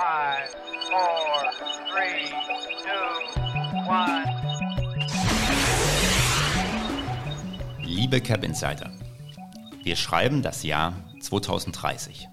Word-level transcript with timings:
Five, 0.00 0.48
four, 0.88 1.50
three, 1.92 2.30
two, 2.80 3.86
one. 3.86 4.24
Liebe 7.82 8.22
Cap 8.22 8.42
Insider, 8.42 8.90
wir 9.82 9.96
schreiben 9.96 10.40
das 10.40 10.62
Jahr 10.62 10.94
2030. 11.20 12.28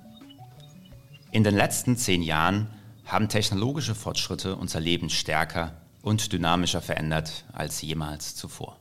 In 1.31 1.43
den 1.43 1.55
letzten 1.55 1.97
zehn 1.97 2.21
Jahren 2.21 2.69
haben 3.05 3.27
technologische 3.27 3.95
Fortschritte 3.95 4.55
unser 4.55 4.79
Leben 4.79 5.09
stärker 5.09 5.73
und 6.01 6.31
dynamischer 6.31 6.81
verändert 6.81 7.43
als 7.51 7.81
jemals 7.81 8.37
zuvor. 8.37 8.77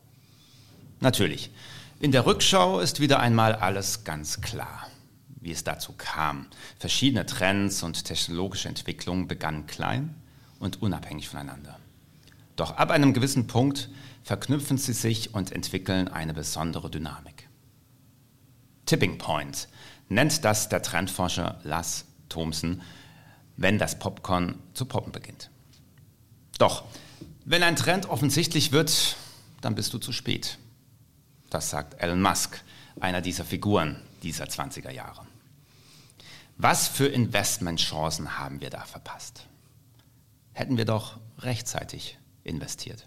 Natürlich, 1.01 1.51
in 1.99 2.13
der 2.13 2.25
Rückschau 2.25 2.79
ist 2.79 3.01
wieder 3.01 3.19
einmal 3.19 3.57
alles 3.57 4.05
ganz 4.05 4.41
klar, 4.43 4.87
wie 5.47 5.53
es 5.53 5.63
dazu 5.63 5.95
kam. 5.97 6.49
Verschiedene 6.81 7.25
Trends 7.25 7.85
und 7.85 8.05
technologische 8.05 8.69
Entwicklungen 8.69 9.29
begannen 9.29 9.69
klein 9.69 10.13
und 10.59 10.83
unabhängig 10.83 11.29
voneinander. 11.29 11.79
Doch 12.57 12.77
ab 12.77 12.91
einem 12.91 13.15
gewissen 13.15 13.47
Punkt 13.47 13.89
verknüpfen 14.25 14.77
sie 14.77 14.93
sich 14.93 15.35
und 15.35 15.53
entwickeln 15.53 16.09
eine 16.09 16.35
besondere 16.35 16.91
Dynamik. 16.91 17.49
Tipping 18.87 19.19
Point 19.19 19.69
nennt 20.09 20.45
das 20.45 20.69
der 20.69 20.83
Trendforscher 20.83 21.61
Lars 21.63 22.07
Thomsen, 22.29 22.83
wenn 23.57 23.79
das 23.79 24.01
Popcorn 24.01 24.59
zu 24.75 24.85
poppen 24.85 25.13
beginnt. 25.13 25.51
Doch, 26.59 26.83
wenn 27.45 27.63
ein 27.63 27.77
Trend 27.77 28.09
offensichtlich 28.09 28.73
wird, 28.73 29.17
dann 29.61 29.77
bist 29.77 29.95
du 29.95 29.99
zu 29.99 30.11
spät. 30.11 30.59
Das 31.51 31.71
sagt 31.71 32.03
Elon 32.03 32.21
Musk, 32.21 32.61
einer 32.99 33.21
dieser 33.21 33.45
Figuren 33.45 34.03
dieser 34.25 34.47
20er 34.47 34.91
Jahre. 34.91 35.25
Was 36.59 36.89
für 36.89 37.07
Investmentchancen 37.07 38.39
haben 38.39 38.63
wir 38.63 38.71
da 38.71 38.81
verpasst? 38.81 39.47
Hätten 40.55 40.79
wir 40.79 40.87
doch 40.87 41.19
rechtzeitig 41.39 42.19
investiert. 42.45 43.07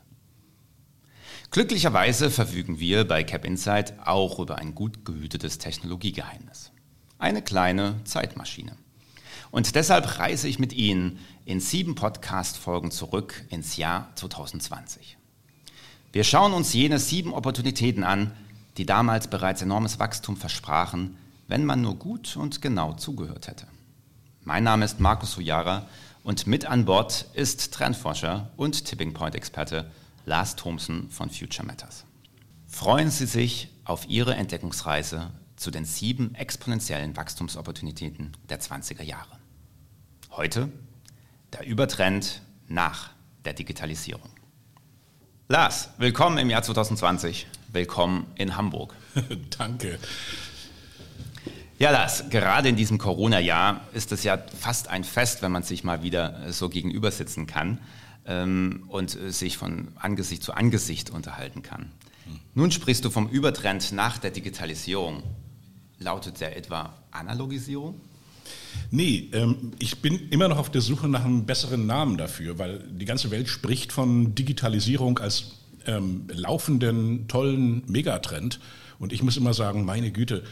Glücklicherweise 1.49 2.29
verfügen 2.29 2.79
wir 2.79 3.07
bei 3.07 3.23
Cap 3.23 3.45
Insight 3.45 3.93
auch 4.05 4.37
über 4.37 4.59
ein 4.59 4.75
gut 4.75 5.03
gehütetes 5.03 5.57
Technologiegeheimnis. 5.57 6.71
Eine 7.17 7.41
kleine 7.41 8.03
Zeitmaschine. 8.03 8.77
Und 9.49 9.73
deshalb 9.73 10.19
reise 10.19 10.47
ich 10.47 10.59
mit 10.59 10.73
Ihnen 10.73 11.17
in 11.45 11.59
sieben 11.59 11.95
Podcast-Folgen 11.95 12.91
zurück 12.91 13.43
ins 13.49 13.77
Jahr 13.77 14.11
2020. 14.13 15.17
Wir 16.11 16.23
schauen 16.23 16.53
uns 16.53 16.73
jene 16.73 16.99
sieben 16.99 17.33
Opportunitäten 17.33 18.03
an, 18.03 18.31
die 18.77 18.85
damals 18.85 19.27
bereits 19.27 19.63
enormes 19.63 19.97
Wachstum 19.97 20.37
versprachen, 20.37 21.17
wenn 21.49 21.65
man 21.65 21.81
nur 21.81 21.95
gut 21.95 22.37
und 22.37 22.61
genau 22.61 22.93
zugehört 22.93 23.47
hätte. 23.47 23.65
Mein 24.43 24.63
Name 24.63 24.85
ist 24.85 24.99
Markus 24.99 25.35
Hujara 25.35 25.87
und 26.23 26.45
mit 26.45 26.65
an 26.65 26.85
Bord 26.85 27.25
ist 27.33 27.73
Trendforscher 27.73 28.51
und 28.55 28.85
Tipping 28.85 29.13
Point-Experte 29.13 29.89
Lars 30.25 30.55
Thomsen 30.55 31.09
von 31.09 31.31
Future 31.31 31.65
Matters. 31.65 32.05
Freuen 32.67 33.09
Sie 33.09 33.25
sich 33.25 33.69
auf 33.83 34.07
Ihre 34.07 34.35
Entdeckungsreise 34.35 35.31
zu 35.55 35.71
den 35.71 35.85
sieben 35.85 36.35
exponentiellen 36.35 37.17
Wachstumsopportunitäten 37.17 38.37
der 38.47 38.61
20er 38.61 39.03
Jahre. 39.03 39.39
Heute 40.29 40.71
der 41.53 41.65
Übertrend 41.65 42.43
nach 42.67 43.09
der 43.43 43.53
Digitalisierung. 43.53 44.29
Lars, 45.47 45.89
willkommen 45.97 46.37
im 46.37 46.51
Jahr 46.51 46.61
2020. 46.61 47.47
Willkommen 47.71 48.27
in 48.35 48.55
Hamburg. 48.55 48.95
Danke. 49.57 49.97
Ja, 51.79 51.91
Lars, 51.91 52.25
gerade 52.29 52.67
in 52.67 52.75
diesem 52.75 52.97
Corona-Jahr 52.97 53.87
ist 53.93 54.11
es 54.11 54.25
ja 54.25 54.37
fast 54.37 54.89
ein 54.89 55.05
Fest, 55.05 55.41
wenn 55.41 55.53
man 55.53 55.63
sich 55.63 55.85
mal 55.85 56.03
wieder 56.03 56.51
so 56.51 56.67
gegenüber 56.67 57.09
sitzen 57.09 57.47
kann 57.47 57.79
ähm, 58.25 58.83
und 58.89 59.11
sich 59.11 59.57
von 59.57 59.87
Angesicht 59.95 60.43
zu 60.43 60.51
Angesicht 60.51 61.09
unterhalten 61.09 61.61
kann. 61.61 61.93
Nun 62.53 62.71
sprichst 62.71 63.05
du 63.05 63.09
vom 63.09 63.29
Übertrend 63.29 63.93
nach 63.93 64.17
der 64.17 64.31
Digitalisierung. 64.31 65.23
Lautet 65.99 66.41
der 66.41 66.57
etwa 66.57 66.93
Analogisierung? 67.11 68.01
Nee, 68.91 69.29
ähm, 69.31 69.71
ich 69.79 70.01
bin 70.01 70.27
immer 70.31 70.49
noch 70.49 70.57
auf 70.57 70.69
der 70.69 70.81
Suche 70.81 71.07
nach 71.07 71.23
einem 71.23 71.45
besseren 71.45 71.85
Namen 71.85 72.17
dafür, 72.17 72.59
weil 72.59 72.79
die 72.91 73.05
ganze 73.05 73.31
Welt 73.31 73.47
spricht 73.47 73.93
von 73.93 74.35
Digitalisierung 74.35 75.17
als 75.19 75.59
ähm, 75.85 76.27
laufenden, 76.29 77.29
tollen 77.29 77.83
Megatrend. 77.89 78.59
Und 78.99 79.13
ich 79.13 79.23
muss 79.23 79.37
immer 79.37 79.53
sagen, 79.53 79.85
meine 79.85 80.11
Güte, 80.11 80.43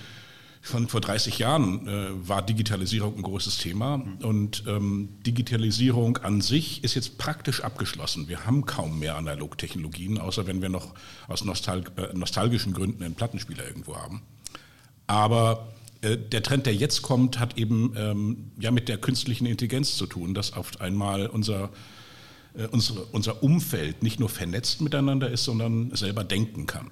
schon 0.61 0.87
vor 0.87 1.01
30 1.01 1.39
Jahren 1.39 1.87
äh, 1.87 2.27
war 2.27 2.41
Digitalisierung 2.41 3.15
ein 3.15 3.21
großes 3.21 3.57
Thema 3.57 4.03
und 4.21 4.63
ähm, 4.67 5.09
Digitalisierung 5.25 6.17
an 6.17 6.41
sich 6.41 6.83
ist 6.83 6.95
jetzt 6.95 7.17
praktisch 7.17 7.61
abgeschlossen. 7.61 8.27
Wir 8.27 8.45
haben 8.45 8.65
kaum 8.65 8.99
mehr 8.99 9.15
Analogtechnologien, 9.15 10.17
außer 10.17 10.47
wenn 10.47 10.61
wir 10.61 10.69
noch 10.69 10.93
aus 11.27 11.43
nostal 11.43 11.83
äh, 11.97 12.15
nostalgischen 12.17 12.73
Gründen 12.73 13.03
einen 13.03 13.15
Plattenspieler 13.15 13.65
irgendwo 13.65 13.95
haben. 13.95 14.21
Aber 15.07 15.73
äh, 16.01 16.17
der 16.17 16.43
Trend, 16.43 16.65
der 16.65 16.75
jetzt 16.75 17.01
kommt, 17.01 17.39
hat 17.39 17.57
eben 17.57 17.93
ähm, 17.95 18.51
ja 18.59 18.71
mit 18.71 18.89
der 18.89 18.97
künstlichen 18.97 19.45
Intelligenz 19.45 19.95
zu 19.95 20.05
tun, 20.05 20.33
dass 20.33 20.53
auf 20.53 20.79
einmal 20.81 21.27
unser, 21.27 21.69
äh, 22.55 22.67
unsere, 22.67 23.05
unser 23.05 23.41
Umfeld 23.43 24.03
nicht 24.03 24.19
nur 24.19 24.29
vernetzt 24.29 24.81
miteinander 24.81 25.29
ist, 25.29 25.43
sondern 25.43 25.95
selber 25.95 26.23
denken 26.23 26.65
kann. 26.67 26.89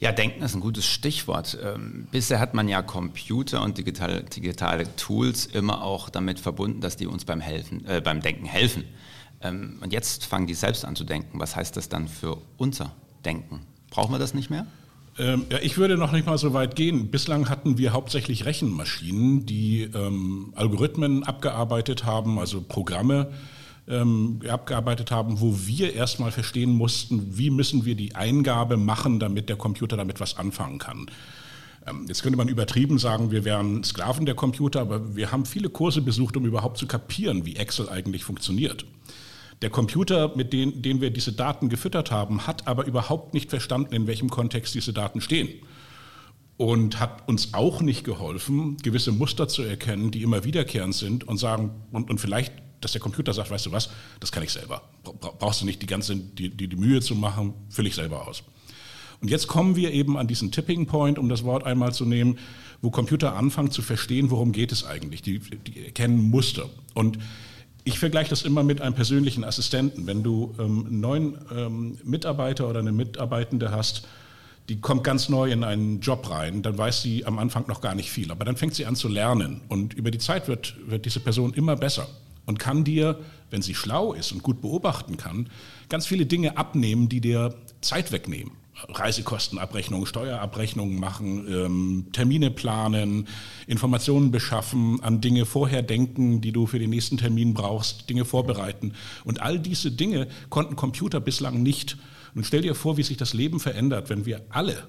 Ja, 0.00 0.12
Denken 0.12 0.42
ist 0.42 0.54
ein 0.54 0.60
gutes 0.60 0.86
Stichwort. 0.86 1.58
Ähm, 1.62 2.08
bisher 2.10 2.40
hat 2.40 2.54
man 2.54 2.68
ja 2.68 2.80
Computer 2.80 3.62
und 3.62 3.76
digitale, 3.76 4.22
digitale 4.22 4.96
Tools 4.96 5.44
immer 5.44 5.82
auch 5.82 6.08
damit 6.08 6.40
verbunden, 6.40 6.80
dass 6.80 6.96
die 6.96 7.06
uns 7.06 7.26
beim, 7.26 7.40
helfen, 7.40 7.84
äh, 7.86 8.00
beim 8.00 8.22
Denken 8.22 8.46
helfen. 8.46 8.84
Ähm, 9.42 9.78
und 9.82 9.92
jetzt 9.92 10.24
fangen 10.24 10.46
die 10.46 10.54
selbst 10.54 10.86
an 10.86 10.96
zu 10.96 11.04
denken. 11.04 11.38
Was 11.38 11.54
heißt 11.54 11.76
das 11.76 11.90
dann 11.90 12.08
für 12.08 12.38
unser 12.56 12.92
Denken? 13.26 13.60
Brauchen 13.90 14.14
wir 14.14 14.18
das 14.18 14.32
nicht 14.32 14.48
mehr? 14.48 14.66
Ähm, 15.18 15.44
ja, 15.50 15.58
ich 15.58 15.76
würde 15.76 15.98
noch 15.98 16.12
nicht 16.12 16.24
mal 16.26 16.38
so 16.38 16.54
weit 16.54 16.76
gehen. 16.76 17.10
Bislang 17.10 17.50
hatten 17.50 17.76
wir 17.76 17.92
hauptsächlich 17.92 18.46
Rechenmaschinen, 18.46 19.44
die 19.44 19.82
ähm, 19.82 20.54
Algorithmen 20.56 21.24
abgearbeitet 21.24 22.06
haben, 22.06 22.38
also 22.38 22.62
Programme 22.62 23.30
ähm, 23.88 24.40
abgearbeitet 24.48 25.10
haben, 25.10 25.40
wo 25.40 25.56
wir 25.66 25.94
erstmal 25.94 26.30
verstehen 26.30 26.70
mussten, 26.70 27.38
wie 27.38 27.50
müssen 27.50 27.84
wir 27.84 27.94
die 27.94 28.14
Eingabe 28.14 28.76
machen, 28.76 29.20
damit 29.20 29.48
der 29.48 29.56
Computer 29.56 29.96
damit 29.96 30.20
was 30.20 30.36
anfangen 30.36 30.78
kann. 30.78 31.06
Ähm, 31.86 32.04
jetzt 32.08 32.22
könnte 32.22 32.36
man 32.36 32.48
übertrieben 32.48 32.98
sagen, 32.98 33.30
wir 33.30 33.44
wären 33.44 33.82
Sklaven 33.84 34.26
der 34.26 34.34
Computer, 34.34 34.80
aber 34.80 35.16
wir 35.16 35.32
haben 35.32 35.46
viele 35.46 35.70
Kurse 35.70 36.02
besucht, 36.02 36.36
um 36.36 36.44
überhaupt 36.44 36.78
zu 36.78 36.86
kapieren, 36.86 37.46
wie 37.46 37.56
Excel 37.56 37.88
eigentlich 37.88 38.24
funktioniert. 38.24 38.84
Der 39.62 39.70
Computer, 39.70 40.34
mit 40.36 40.52
dem 40.52 40.80
den 40.80 41.00
wir 41.00 41.10
diese 41.10 41.32
Daten 41.32 41.68
gefüttert 41.68 42.10
haben, 42.10 42.46
hat 42.46 42.66
aber 42.66 42.86
überhaupt 42.86 43.34
nicht 43.34 43.50
verstanden, 43.50 43.94
in 43.94 44.06
welchem 44.06 44.30
Kontext 44.30 44.74
diese 44.74 44.92
Daten 44.92 45.20
stehen. 45.20 45.48
Und 46.56 47.00
hat 47.00 47.26
uns 47.26 47.54
auch 47.54 47.80
nicht 47.80 48.04
geholfen, 48.04 48.76
gewisse 48.78 49.12
Muster 49.12 49.48
zu 49.48 49.62
erkennen, 49.62 50.10
die 50.10 50.22
immer 50.22 50.44
wiederkehrend 50.44 50.94
sind 50.94 51.26
und 51.26 51.38
sagen, 51.38 51.70
und, 51.90 52.10
und 52.10 52.20
vielleicht, 52.20 52.52
dass 52.80 52.92
der 52.92 53.00
Computer 53.00 53.32
sagt, 53.32 53.50
weißt 53.50 53.66
du 53.66 53.72
was, 53.72 53.90
das 54.20 54.32
kann 54.32 54.42
ich 54.42 54.50
selber. 54.50 54.82
Brauchst 55.38 55.60
du 55.60 55.66
nicht 55.66 55.82
die 55.82 55.86
ganze, 55.86 56.16
die, 56.16 56.48
die, 56.48 56.68
die 56.68 56.76
Mühe 56.76 57.00
zu 57.00 57.14
machen, 57.14 57.54
fülle 57.68 57.88
ich 57.88 57.94
selber 57.94 58.26
aus. 58.26 58.42
Und 59.20 59.30
jetzt 59.30 59.48
kommen 59.48 59.76
wir 59.76 59.92
eben 59.92 60.16
an 60.16 60.26
diesen 60.26 60.50
Tipping 60.50 60.86
Point, 60.86 61.18
um 61.18 61.28
das 61.28 61.44
Wort 61.44 61.64
einmal 61.64 61.92
zu 61.92 62.06
nehmen, 62.06 62.38
wo 62.80 62.90
Computer 62.90 63.36
anfangen 63.36 63.70
zu 63.70 63.82
verstehen, 63.82 64.30
worum 64.30 64.52
geht 64.52 64.72
es 64.72 64.84
eigentlich. 64.84 65.20
Die, 65.20 65.38
die 65.40 65.84
erkennen 65.84 66.30
Muster. 66.30 66.70
Und 66.94 67.18
ich 67.84 67.98
vergleiche 67.98 68.30
das 68.30 68.42
immer 68.42 68.62
mit 68.62 68.80
einem 68.80 68.94
persönlichen 68.94 69.44
Assistenten. 69.44 70.06
Wenn 70.06 70.22
du 70.22 70.54
ähm, 70.58 70.86
einen 70.86 71.00
neuen 71.00 71.38
ähm, 71.54 71.98
Mitarbeiter 72.04 72.68
oder 72.68 72.78
eine 72.78 72.92
Mitarbeitende 72.92 73.70
hast, 73.70 74.06
die 74.70 74.80
kommt 74.80 75.04
ganz 75.04 75.28
neu 75.28 75.50
in 75.50 75.64
einen 75.64 76.00
Job 76.00 76.30
rein, 76.30 76.62
dann 76.62 76.78
weiß 76.78 77.02
sie 77.02 77.26
am 77.26 77.38
Anfang 77.38 77.66
noch 77.66 77.82
gar 77.82 77.94
nicht 77.94 78.10
viel. 78.10 78.30
Aber 78.30 78.46
dann 78.46 78.56
fängt 78.56 78.74
sie 78.74 78.86
an 78.86 78.96
zu 78.96 79.08
lernen. 79.08 79.60
Und 79.68 79.92
über 79.92 80.10
die 80.10 80.18
Zeit 80.18 80.48
wird, 80.48 80.76
wird 80.86 81.04
diese 81.04 81.20
Person 81.20 81.52
immer 81.52 81.76
besser 81.76 82.08
und 82.46 82.58
kann 82.58 82.84
dir, 82.84 83.20
wenn 83.50 83.62
sie 83.62 83.74
schlau 83.74 84.12
ist 84.12 84.32
und 84.32 84.42
gut 84.42 84.60
beobachten 84.60 85.16
kann, 85.16 85.48
ganz 85.88 86.06
viele 86.06 86.26
Dinge 86.26 86.56
abnehmen, 86.56 87.08
die 87.08 87.20
dir 87.20 87.54
Zeit 87.80 88.12
wegnehmen. 88.12 88.52
Reisekostenabrechnungen, 88.88 90.06
Steuerabrechnungen 90.06 90.98
machen, 90.98 91.46
ähm, 91.52 92.06
Termine 92.12 92.50
planen, 92.50 93.28
Informationen 93.66 94.30
beschaffen, 94.30 95.02
an 95.02 95.20
Dinge 95.20 95.44
vorher 95.44 95.82
denken, 95.82 96.40
die 96.40 96.52
du 96.52 96.66
für 96.66 96.78
den 96.78 96.90
nächsten 96.90 97.18
Termin 97.18 97.52
brauchst, 97.52 98.08
Dinge 98.08 98.24
vorbereiten. 98.24 98.94
Und 99.24 99.42
all 99.42 99.58
diese 99.58 99.90
Dinge 99.90 100.28
konnten 100.48 100.76
Computer 100.76 101.20
bislang 101.20 101.62
nicht. 101.62 101.98
Und 102.34 102.46
stell 102.46 102.62
dir 102.62 102.74
vor, 102.74 102.96
wie 102.96 103.02
sich 103.02 103.16
das 103.16 103.34
Leben 103.34 103.60
verändert, 103.60 104.08
wenn 104.08 104.24
wir 104.24 104.40
alle 104.48 104.82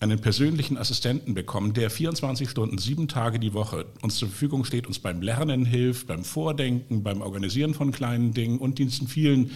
einen 0.00 0.20
persönlichen 0.20 0.76
Assistenten 0.76 1.34
bekommen, 1.34 1.72
der 1.72 1.90
24 1.90 2.50
Stunden, 2.50 2.78
sieben 2.78 3.08
Tage 3.08 3.38
die 3.38 3.54
Woche 3.54 3.86
uns 4.02 4.16
zur 4.16 4.28
Verfügung 4.28 4.64
steht, 4.64 4.86
uns 4.86 4.98
beim 4.98 5.22
Lernen 5.22 5.64
hilft, 5.64 6.06
beim 6.06 6.24
Vordenken, 6.24 7.02
beim 7.02 7.22
Organisieren 7.22 7.72
von 7.72 7.92
kleinen 7.92 8.32
Dingen 8.32 8.58
und 8.58 8.78
diesen 8.78 9.08
vielen 9.08 9.50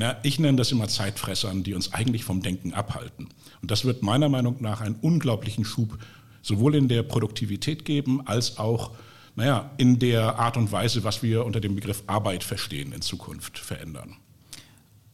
na, 0.00 0.16
ich 0.22 0.38
nenne 0.38 0.56
das 0.56 0.70
immer 0.70 0.86
Zeitfressern, 0.86 1.64
die 1.64 1.74
uns 1.74 1.92
eigentlich 1.92 2.22
vom 2.22 2.40
Denken 2.40 2.72
abhalten. 2.72 3.30
Und 3.60 3.72
das 3.72 3.84
wird 3.84 4.00
meiner 4.00 4.28
Meinung 4.28 4.58
nach 4.60 4.80
einen 4.80 4.94
unglaublichen 4.94 5.64
Schub 5.64 5.98
sowohl 6.40 6.76
in 6.76 6.86
der 6.86 7.02
Produktivität 7.02 7.84
geben, 7.84 8.24
als 8.24 8.58
auch 8.58 8.92
naja, 9.34 9.70
in 9.76 9.98
der 9.98 10.38
Art 10.38 10.56
und 10.56 10.70
Weise, 10.70 11.02
was 11.02 11.22
wir 11.22 11.44
unter 11.44 11.60
dem 11.60 11.74
Begriff 11.74 12.04
Arbeit 12.06 12.44
verstehen, 12.44 12.92
in 12.92 13.02
Zukunft 13.02 13.58
verändern. 13.58 14.16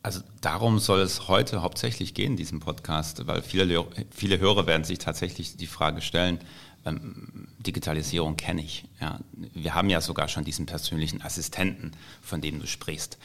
Also 0.05 0.21
darum 0.43 0.81
soll 0.81 1.01
es 1.01 1.29
heute 1.29 1.63
hauptsächlich 1.63 2.13
gehen, 2.13 2.33
in 2.33 2.37
diesem 2.37 2.61
Podcast, 2.61 3.27
weil 3.27 3.41
viele, 3.41 3.87
viele 4.11 4.39
Hörer 4.39 4.67
werden 4.67 4.85
sich 4.85 4.99
tatsächlich 4.99 5.57
die 5.57 5.67
Frage 5.67 6.03
stellen, 6.03 6.41
ähm, 6.85 7.49
Digitalisierung 7.59 8.37
kenne 8.37 8.63
ich. 8.63 8.85
Ja. 9.01 9.21
Wir 9.33 9.75
haben 9.75 9.89
ja 9.89 10.03
sogar 10.03 10.29
schon 10.29 10.45
diesen 10.45 10.67
persönlichen 10.67 11.23
Assistenten, 11.23 11.93
von 12.21 12.43
dem 12.43 12.61
du 12.61 12.67
sprichst. 12.67 13.17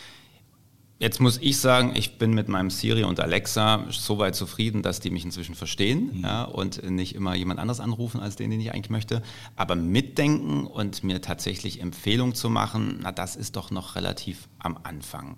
Jetzt 1.00 1.20
muss 1.20 1.38
ich 1.42 1.60
sagen, 1.60 1.98
ich 1.98 2.18
bin 2.18 2.34
mit 2.34 2.48
meinem 2.48 2.70
Siri 2.70 3.04
und 3.04 3.20
Alexa 3.20 3.86
so 3.90 4.18
weit 4.18 4.36
zufrieden, 4.36 4.82
dass 4.82 5.02
die 5.02 5.10
mich 5.10 5.26
inzwischen 5.26 5.56
verstehen 5.56 6.12
mhm. 6.14 6.24
ja, 6.24 6.44
und 6.46 6.90
nicht 6.90 7.14
immer 7.14 7.36
jemand 7.36 7.60
anders 7.60 7.82
anrufen 7.82 8.22
als 8.22 8.38
den, 8.38 8.52
den 8.52 8.62
ich 8.62 8.74
eigentlich 8.74 8.90
möchte. 8.90 9.22
Aber 9.58 9.76
mitdenken 9.76 10.66
und 10.66 11.04
mir 11.04 11.22
tatsächlich 11.22 11.82
Empfehlungen 11.82 12.36
zu 12.36 12.50
machen, 12.50 13.00
na, 13.02 13.12
das 13.12 13.36
ist 13.36 13.58
doch 13.58 13.70
noch 13.70 13.98
relativ 13.98 14.48
am 14.60 14.80
Anfang. 14.84 15.36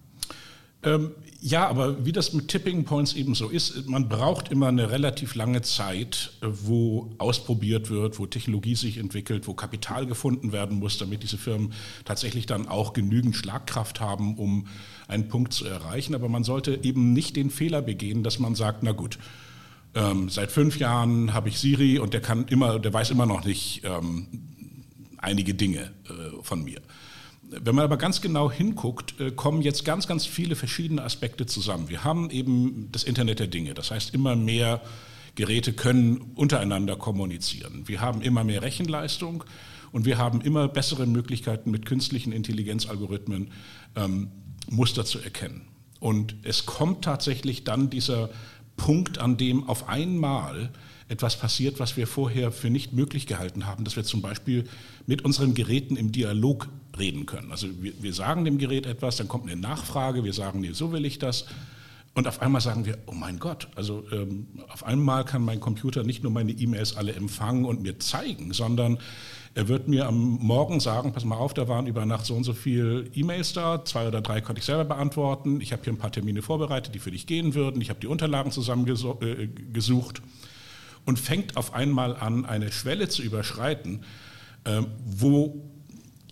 Ähm, 0.84 1.12
ja, 1.44 1.68
aber 1.68 2.06
wie 2.06 2.12
das 2.12 2.34
mit 2.34 2.48
Tipping 2.50 2.86
Points 2.86 3.14
eben 3.14 3.34
so 3.34 3.50
ist, 3.50 3.88
man 3.88 4.10
braucht 4.10 4.50
immer 4.50 4.68
eine 4.68 4.92
relativ 4.92 5.36
lange 5.36 5.62
Zeit, 5.62 6.34
äh, 6.42 6.48
wo 6.50 7.10
ausprobiert 7.18 7.90
wird, 7.90 8.20
wo 8.20 8.26
Technologie 8.26 8.76
sich 8.76 8.98
entwickelt, 8.98 9.48
wo 9.48 9.54
Kapital 9.54 10.06
gefunden 10.06 10.52
werden 10.52 10.78
muss, 10.80 10.98
damit 10.98 11.24
diese 11.24 11.38
Firmen 11.38 11.74
tatsächlich 12.06 12.46
dann 12.46 12.68
auch 12.68 12.94
genügend 12.94 13.36
Schlagkraft 13.36 14.00
haben, 14.00 14.38
um 14.38 14.68
einen 15.08 15.30
Punkt 15.30 15.54
zu 15.54 15.66
erreichen. 15.66 16.16
Aber 16.16 16.30
man 16.30 16.44
sollte 16.44 16.80
eben 16.84 17.14
nicht 17.14 17.36
den 17.36 17.50
Fehler 17.50 17.82
begehen, 17.82 18.24
dass 18.24 18.40
man 18.40 18.56
sagt, 18.56 18.84
na 18.84 18.92
gut, 18.92 19.18
ähm, 19.94 20.30
seit 20.30 20.52
fünf 20.52 20.78
Jahren 20.78 21.34
habe 21.34 21.50
ich 21.50 21.60
Siri 21.60 22.00
und 22.00 22.14
der 22.14 22.22
kann 22.22 22.46
immer, 22.48 22.80
der 22.80 22.94
weiß 22.94 23.12
immer 23.12 23.26
noch 23.26 23.44
nicht 23.46 23.82
ähm, 23.84 24.28
einige 25.18 25.54
Dinge 25.54 25.92
äh, 26.08 26.42
von 26.44 26.64
mir. 26.64 26.82
Wenn 27.52 27.76
man 27.76 27.84
aber 27.84 27.98
ganz 27.98 28.22
genau 28.22 28.50
hinguckt, 28.50 29.20
äh, 29.20 29.32
kommen 29.32 29.62
jetzt 29.62 29.84
ganz, 29.84 30.08
ganz 30.08 30.26
viele 30.26 30.56
verschiedene 30.56 31.04
Aspekte 31.04 31.46
zusammen. 31.46 31.90
Wir 31.90 32.06
haben 32.06 32.30
eben 32.30 32.88
das 32.94 33.04
Internet 33.04 33.40
der 33.40 33.48
Dinge. 33.48 33.74
Das 33.74 33.92
heißt, 33.92 34.14
immer 34.14 34.38
mehr 34.38 34.82
Geräte 35.36 35.74
können 35.74 36.32
untereinander 36.36 36.96
kommunizieren. 36.96 37.84
Wir 37.88 38.00
haben 38.00 38.22
immer 38.22 38.46
mehr 38.46 38.62
Rechenleistung 38.62 39.44
und 39.92 40.06
wir 40.06 40.18
haben 40.18 40.40
immer 40.40 40.70
bessere 40.70 41.06
Möglichkeiten 41.06 41.72
mit 41.72 41.86
künstlichen 41.86 42.32
Intelligenzalgorithmen 42.32 43.52
ähm, 43.98 44.30
Muster 44.70 45.04
zu 45.04 45.20
erkennen. 45.20 45.68
Und 46.00 46.36
es 46.44 46.66
kommt 46.66 47.04
tatsächlich 47.04 47.66
dann 47.66 47.90
dieser 47.90 48.30
Punkt, 48.78 49.20
an 49.20 49.36
dem 49.36 49.68
auf 49.68 49.90
einmal 49.90 50.72
etwas 51.10 51.38
passiert, 51.38 51.80
was 51.80 51.98
wir 51.98 52.08
vorher 52.08 52.54
für 52.54 52.70
nicht 52.70 52.94
möglich 52.94 53.28
gehalten 53.28 53.66
haben, 53.66 53.84
dass 53.84 53.98
wir 53.98 54.04
zum 54.04 54.22
Beispiel 54.22 54.64
mit 55.06 55.26
unseren 55.26 55.54
Geräten 55.54 55.98
im 55.98 56.14
Dialog 56.14 56.70
reden 56.98 57.26
können. 57.26 57.52
Also 57.52 57.68
wir, 57.82 57.94
wir 58.02 58.14
sagen 58.14 58.46
dem 58.46 58.58
Gerät 58.58 58.86
etwas, 58.86 59.18
dann 59.18 59.28
kommt 59.28 59.50
eine 59.50 59.60
Nachfrage, 59.60 60.24
wir 60.24 60.34
sagen, 60.34 60.62
nee, 60.62 60.72
so 60.74 60.92
will 60.92 61.06
ich 61.06 61.20
das. 61.20 61.46
Und 62.14 62.28
auf 62.28 62.42
einmal 62.42 62.60
sagen 62.60 62.86
wir, 62.86 62.98
oh 63.06 63.14
mein 63.14 63.40
Gott, 63.40 63.70
also 63.76 64.04
ähm, 64.12 64.48
auf 64.68 64.86
einmal 64.86 65.24
kann 65.24 65.44
mein 65.44 65.62
Computer 65.62 66.04
nicht 66.04 66.24
nur 66.24 66.32
meine 66.32 66.52
E-Mails 66.52 66.98
alle 66.98 67.14
empfangen 67.14 67.64
und 67.64 67.82
mir 67.82 68.00
zeigen, 68.00 68.52
sondern 68.52 69.00
er 69.54 69.70
wird 69.70 69.88
mir 69.88 70.08
am 70.08 70.38
Morgen 70.40 70.82
sagen, 70.82 71.14
pass 71.14 71.24
mal 71.24 71.38
auf, 71.38 71.54
da 71.54 71.70
waren 71.70 71.88
über 71.88 72.06
Nacht 72.06 72.26
so 72.26 72.36
und 72.36 72.44
so 72.44 72.54
viele 72.54 73.06
E-Mails 73.14 73.54
da, 73.54 73.86
zwei 73.86 74.08
oder 74.08 74.22
drei 74.22 74.42
konnte 74.42 74.60
ich 74.60 74.66
selber 74.66 74.86
beantworten, 74.86 75.62
ich 75.62 75.72
habe 75.72 75.84
hier 75.84 75.94
ein 75.94 75.98
paar 75.98 76.12
Termine 76.12 76.42
vorbereitet, 76.42 76.94
die 76.96 77.00
für 77.00 77.12
dich 77.12 77.28
gehen 77.28 77.54
würden, 77.54 77.82
ich 77.82 77.90
habe 77.90 78.00
die 78.00 78.08
Unterlagen 78.08 78.52
zusammengesucht 78.52 79.22
äh, 79.24 80.22
und 81.06 81.20
fängt 81.20 81.56
auf 81.56 81.74
einmal 81.74 82.16
an, 82.18 82.46
eine 82.46 82.72
Schwelle 82.74 83.08
zu 83.08 83.22
überschreiten, 83.24 84.04
äh, 84.66 84.82
wo 85.06 85.64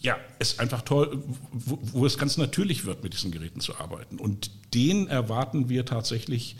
ja, 0.02 0.18
es 0.40 0.60
einfach 0.60 0.82
toll, 0.82 1.22
wo, 1.52 1.80
wo, 1.82 2.06
es 2.06 2.18
ganz 2.18 2.38
natürlich 2.38 2.86
wird, 2.86 3.04
mit 3.04 3.14
diesen 3.14 3.32
Geräten 3.32 3.60
zu 3.60 3.76
arbeiten. 3.78 4.18
Und 4.18 4.52
den 4.74 5.08
erwarten 5.08 5.68
wir 5.68 5.86
tatsächlich 5.86 6.56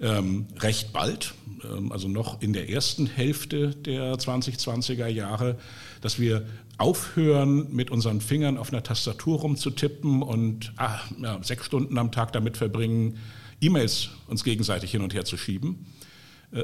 ähm, 0.00 0.46
recht 0.58 0.92
bald, 0.92 1.34
ähm, 1.62 1.92
also 1.92 2.08
noch 2.08 2.40
in 2.40 2.54
der 2.54 2.70
ersten 2.70 3.06
Hälfte 3.06 3.74
der 3.74 4.14
2020er 4.14 5.08
Jahre, 5.08 5.58
dass 6.00 6.18
wir 6.18 6.46
aufhören, 6.78 7.70
mit 7.70 7.90
unseren 7.90 8.22
Fingern 8.22 8.56
auf 8.56 8.72
einer 8.72 8.82
Tastatur 8.82 9.40
rumzutippen 9.40 10.22
und 10.22 10.72
ah, 10.78 11.00
ja, 11.20 11.38
sechs 11.42 11.66
Stunden 11.66 11.98
am 11.98 12.10
Tag 12.10 12.32
damit 12.32 12.56
verbringen, 12.56 13.18
E-Mails 13.60 14.08
uns 14.26 14.42
gegenseitig 14.42 14.90
hin 14.90 15.02
und 15.02 15.12
her 15.12 15.26
zu 15.26 15.36
schieben 15.36 15.84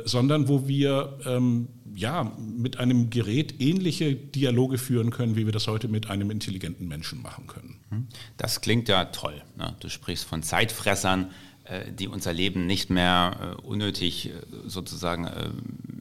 sondern 0.04 0.48
wo 0.48 0.66
wir 0.66 1.18
ähm, 1.24 1.68
ja, 1.94 2.32
mit 2.38 2.78
einem 2.78 3.08
Gerät 3.08 3.60
ähnliche 3.60 4.14
Dialoge 4.14 4.78
führen 4.78 5.10
können, 5.10 5.36
wie 5.36 5.46
wir 5.46 5.52
das 5.52 5.66
heute 5.66 5.88
mit 5.88 6.10
einem 6.10 6.30
intelligenten 6.30 6.88
Menschen 6.88 7.22
machen 7.22 7.46
können. 7.46 7.80
Hm. 7.90 8.08
Das 8.36 8.60
klingt 8.60 8.88
ja 8.88 9.06
toll. 9.06 9.42
Ne? 9.56 9.74
Du 9.80 9.88
sprichst 9.88 10.24
von 10.24 10.42
Zeitfressern, 10.42 11.30
äh, 11.64 11.90
die 11.90 12.08
unser 12.08 12.32
Leben 12.32 12.66
nicht 12.66 12.90
mehr 12.90 13.56
äh, 13.58 13.62
unnötig 13.62 14.30
sozusagen 14.66 15.28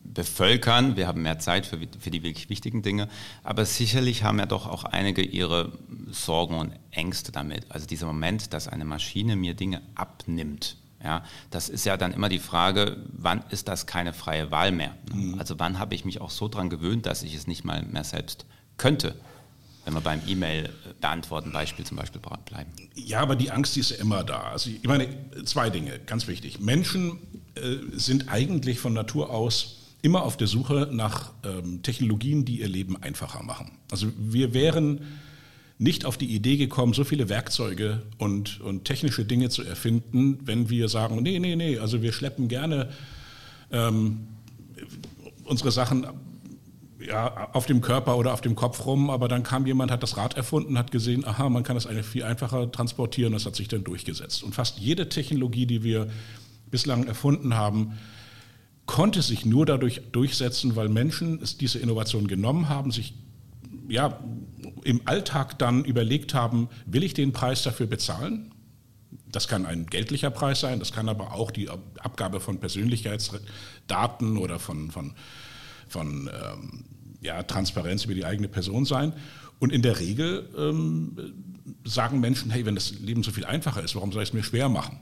bevölkern. 0.04 0.96
Wir 0.98 1.08
haben 1.08 1.22
mehr 1.22 1.40
Zeit 1.40 1.66
für, 1.68 1.78
für 2.00 2.10
die 2.10 2.24
wirklich 2.24 2.50
wichtigen 2.50 2.82
Dinge. 2.82 3.08
Aber 3.44 3.66
sicherlich 3.66 4.24
haben 4.24 4.40
ja 4.40 4.48
doch 4.48 4.66
auch 4.68 4.84
einige 4.84 5.22
ihre 5.22 5.72
Sorgen 6.10 6.56
und 6.56 6.74
Ängste 6.92 7.32
damit. 7.32 7.66
Also 7.70 7.86
dieser 7.86 8.08
Moment, 8.08 8.54
dass 8.54 8.68
eine 8.68 8.86
Maschine 8.86 9.36
mir 9.36 9.54
Dinge 9.54 9.82
abnimmt 9.94 10.78
ja, 11.06 11.24
das 11.52 11.70
ist 11.70 11.86
ja 11.86 11.98
dann 11.98 12.12
immer 12.12 12.30
die 12.30 12.40
Frage, 12.40 12.98
wann 13.14 13.44
ist 13.52 13.68
das 13.68 13.86
keine 13.86 14.12
freie 14.12 14.50
Wahl 14.50 14.72
mehr? 14.72 14.96
Mhm. 15.14 15.40
Also 15.40 15.60
wann 15.60 15.78
habe 15.78 15.94
ich 15.94 16.04
mich 16.04 16.20
auch 16.20 16.32
so 16.32 16.48
daran 16.48 16.70
gewöhnt, 16.70 17.06
dass 17.06 17.22
ich 17.22 17.36
es 17.36 17.46
nicht 17.46 17.64
mal 17.64 17.84
mehr 17.84 18.04
selbst 18.04 18.46
könnte? 18.78 19.16
Wenn 19.86 19.94
wir 19.94 20.02
beim 20.02 20.22
E-Mail 20.26 20.74
beantworten 21.00 21.52
Beispiel 21.52 21.86
zum 21.86 21.98
Beispiel 21.98 22.20
bleiben. 22.20 22.72
Ja, 22.96 23.20
aber 23.20 23.36
die 23.36 23.52
Angst 23.52 23.78
ist 23.78 23.92
immer 23.92 24.24
da. 24.24 24.40
Also 24.46 24.72
ich 24.72 24.88
meine, 24.88 25.08
zwei 25.46 25.70
Dinge, 25.70 26.00
ganz 26.00 26.28
wichtig. 26.28 26.60
Menschen 26.60 27.20
äh, 27.54 27.76
sind 27.94 28.28
eigentlich 28.28 28.80
von 28.80 28.94
Natur 28.94 29.30
aus 29.30 29.76
immer 30.02 30.24
auf 30.24 30.38
der 30.38 30.48
Suche 30.48 30.90
nach 30.92 31.34
ähm, 31.44 31.84
Technologien, 31.84 32.46
die 32.46 32.62
ihr 32.62 32.68
Leben 32.68 33.00
einfacher 33.02 33.44
machen. 33.44 33.78
Also 33.92 34.12
wir 34.18 34.56
wären 34.56 35.02
nicht 35.78 36.06
auf 36.06 36.18
die 36.18 36.34
Idee 36.34 36.58
gekommen, 36.58 36.94
so 36.94 37.04
viele 37.04 37.28
Werkzeuge 37.28 38.02
und, 38.18 38.62
und 38.62 38.86
technische 38.86 39.26
Dinge 39.26 39.50
zu 39.50 39.64
erfinden, 39.64 40.40
wenn 40.46 40.70
wir 40.70 40.88
sagen, 40.88 41.22
nee, 41.22 41.40
nee, 41.40 41.56
nee, 41.56 41.78
also 41.78 42.02
wir 42.02 42.14
schleppen 42.14 42.48
gerne 42.48 42.90
ähm, 43.72 44.28
unsere 45.44 45.72
Sachen 45.72 46.08
ja, 47.06 47.50
auf 47.52 47.66
dem 47.66 47.82
Körper 47.82 48.18
oder 48.18 48.34
auf 48.34 48.42
dem 48.42 48.56
Kopf 48.56 48.86
rum, 48.86 49.10
aber 49.10 49.28
dann 49.28 49.44
kam 49.44 49.68
jemand, 49.68 49.92
hat 49.92 50.02
das 50.02 50.18
Rad 50.18 50.36
erfunden, 50.36 50.78
hat 50.78 50.92
gesehen, 50.92 51.26
aha, 51.26 51.50
man 51.50 51.64
kann 51.64 51.76
das 51.76 51.86
eigentlich 51.86 52.06
viel 52.06 52.24
einfacher 52.24 52.72
transportieren, 52.72 53.34
das 53.34 53.46
hat 53.46 53.56
sich 53.56 53.68
dann 53.68 53.84
durchgesetzt. 53.84 54.44
Und 54.44 54.56
fast 54.56 54.80
jede 54.80 55.10
Technologie, 55.10 55.66
die 55.66 55.84
wir 55.84 56.08
bislang 56.72 57.06
erfunden 57.06 57.56
haben, 57.56 57.98
konnte 58.86 59.22
sich 59.22 59.46
nur 59.46 59.66
dadurch 59.66 60.02
durchsetzen, 60.12 60.76
weil 60.76 60.90
Menschen 60.90 61.44
diese 61.60 61.80
Innovation 61.80 62.28
genommen 62.28 62.70
haben, 62.70 62.92
sich 62.92 63.14
ja, 63.88 64.20
im 64.84 65.02
Alltag 65.06 65.58
dann 65.60 65.84
überlegt 65.84 66.34
haben, 66.34 66.70
will 66.86 67.04
ich 67.04 67.14
den 67.14 67.34
Preis 67.34 67.64
dafür 67.64 67.88
bezahlen? 67.88 68.52
Das 69.32 69.48
kann 69.48 69.66
ein 69.66 69.86
geldlicher 69.88 70.30
Preis 70.30 70.62
sein, 70.62 70.80
das 70.80 70.92
kann 70.92 71.10
aber 71.10 71.34
auch 71.34 71.52
die 71.52 71.70
Abgabe 71.70 72.40
von 72.40 72.60
Persönlichkeitsdaten 72.60 74.38
oder 74.38 74.60
von, 74.60 74.92
von, 74.92 75.14
von 75.88 76.30
ähm, 76.34 76.86
ja, 77.22 77.44
Transparenz 77.44 78.06
über 78.06 78.14
die 78.14 78.26
eigene 78.26 78.48
Person 78.48 78.86
sein. 78.86 79.14
Und 79.60 79.72
in 79.72 79.82
der 79.82 80.00
Regel 80.00 80.50
ähm, 80.58 81.18
sagen 81.84 82.20
Menschen, 82.20 82.52
hey, 82.52 82.66
wenn 82.66 82.76
das 82.76 82.92
Leben 83.00 83.24
so 83.24 83.32
viel 83.32 83.46
einfacher 83.46 83.84
ist, 83.84 83.96
warum 83.96 84.12
soll 84.12 84.24
ich 84.24 84.30
es 84.30 84.34
mir 84.34 84.44
schwer 84.44 84.70
machen? 84.70 85.00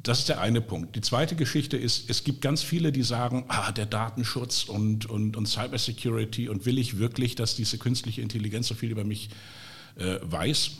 Das 0.00 0.20
ist 0.20 0.28
der 0.28 0.40
eine 0.40 0.60
Punkt. 0.60 0.94
Die 0.94 1.00
zweite 1.00 1.34
Geschichte 1.34 1.76
ist, 1.76 2.08
es 2.08 2.22
gibt 2.22 2.40
ganz 2.40 2.62
viele, 2.62 2.92
die 2.92 3.02
sagen, 3.02 3.44
ah, 3.48 3.72
der 3.72 3.86
Datenschutz 3.86 4.64
und, 4.64 5.06
und, 5.06 5.36
und 5.36 5.46
Cybersecurity 5.46 6.48
und 6.48 6.66
will 6.66 6.78
ich 6.78 6.98
wirklich, 6.98 7.34
dass 7.34 7.56
diese 7.56 7.78
künstliche 7.78 8.22
Intelligenz 8.22 8.68
so 8.68 8.74
viel 8.74 8.90
über 8.90 9.04
mich 9.04 9.30
äh, 9.96 10.18
weiß? 10.22 10.70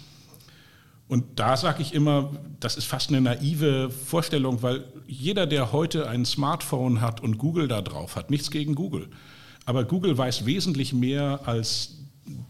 Und 1.09 1.41
da 1.41 1.57
sage 1.57 1.83
ich 1.83 1.95
immer, 1.95 2.37
das 2.61 2.77
ist 2.77 2.85
fast 2.85 3.09
eine 3.09 3.21
naive 3.21 3.91
Vorstellung, 3.91 4.63
weil 4.63 4.85
jeder, 5.07 5.47
der 5.47 5.73
heute 5.73 6.09
ein 6.09 6.25
Smartphone 6.25 7.01
hat 7.01 7.21
und 7.21 7.39
Google 7.39 7.67
da 7.67 7.81
drauf 7.81 8.15
hat, 8.15 8.31
nichts 8.31 8.51
gegen 8.51 8.75
Google, 8.75 9.09
aber 9.65 9.85
Google 9.85 10.17
weiß 10.17 10.47
wesentlich 10.47 10.93
mehr 10.93 11.41
als 11.47 11.97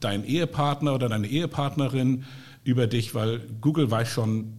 dein 0.01 0.25
Ehepartner 0.25 0.95
oder 0.95 1.09
deine 1.09 1.29
Ehepartnerin 1.29 2.25
über 2.65 2.87
dich, 2.87 3.15
weil 3.15 3.41
Google 3.61 3.91
weiß 3.91 4.09
schon, 4.09 4.58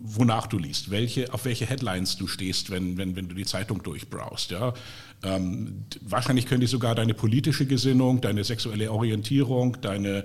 wonach 0.00 0.46
du 0.46 0.58
liest, 0.58 0.90
welche, 0.90 1.32
auf 1.32 1.44
welche 1.44 1.66
Headlines 1.66 2.16
du 2.16 2.26
stehst, 2.26 2.70
wenn, 2.70 2.96
wenn, 2.96 3.16
wenn 3.16 3.28
du 3.28 3.34
die 3.34 3.44
Zeitung 3.44 3.82
durchbrauchst. 3.82 4.50
Ja? 4.50 4.72
Ähm, 5.22 5.84
wahrscheinlich 6.00 6.46
können 6.46 6.62
die 6.62 6.66
sogar 6.66 6.94
deine 6.94 7.12
politische 7.12 7.66
Gesinnung, 7.66 8.20
deine 8.22 8.42
sexuelle 8.42 8.90
Orientierung, 8.90 9.76
deine, 9.82 10.24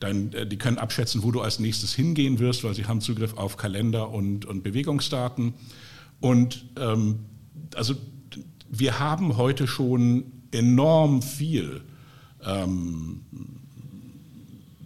dein, 0.00 0.32
äh, 0.32 0.46
die 0.46 0.58
können 0.58 0.78
abschätzen, 0.78 1.22
wo 1.22 1.30
du 1.30 1.40
als 1.40 1.60
nächstes 1.60 1.94
hingehen 1.94 2.40
wirst, 2.40 2.64
weil 2.64 2.74
sie 2.74 2.86
haben 2.86 3.00
Zugriff 3.00 3.34
auf 3.34 3.56
Kalender 3.56 4.10
und, 4.10 4.46
und 4.46 4.64
Bewegungsdaten. 4.64 5.54
Und 6.20 6.66
ähm, 6.76 7.20
also 7.76 7.94
wir 8.68 8.98
haben 8.98 9.36
heute 9.36 9.68
schon 9.68 10.24
enorm 10.50 11.22
viel 11.22 11.82
ähm, 12.44 13.20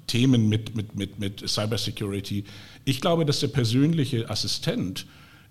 Themen 0.07 0.49
mit, 0.49 0.75
mit, 0.75 0.97
mit, 0.97 1.19
mit 1.19 1.49
Cybersecurity. 1.49 2.45
Ich 2.89 3.03
glaube, 3.03 3.27
dass 3.27 3.41
der 3.41 3.49
persönliche 3.49 4.31
Assistent 4.31 5.05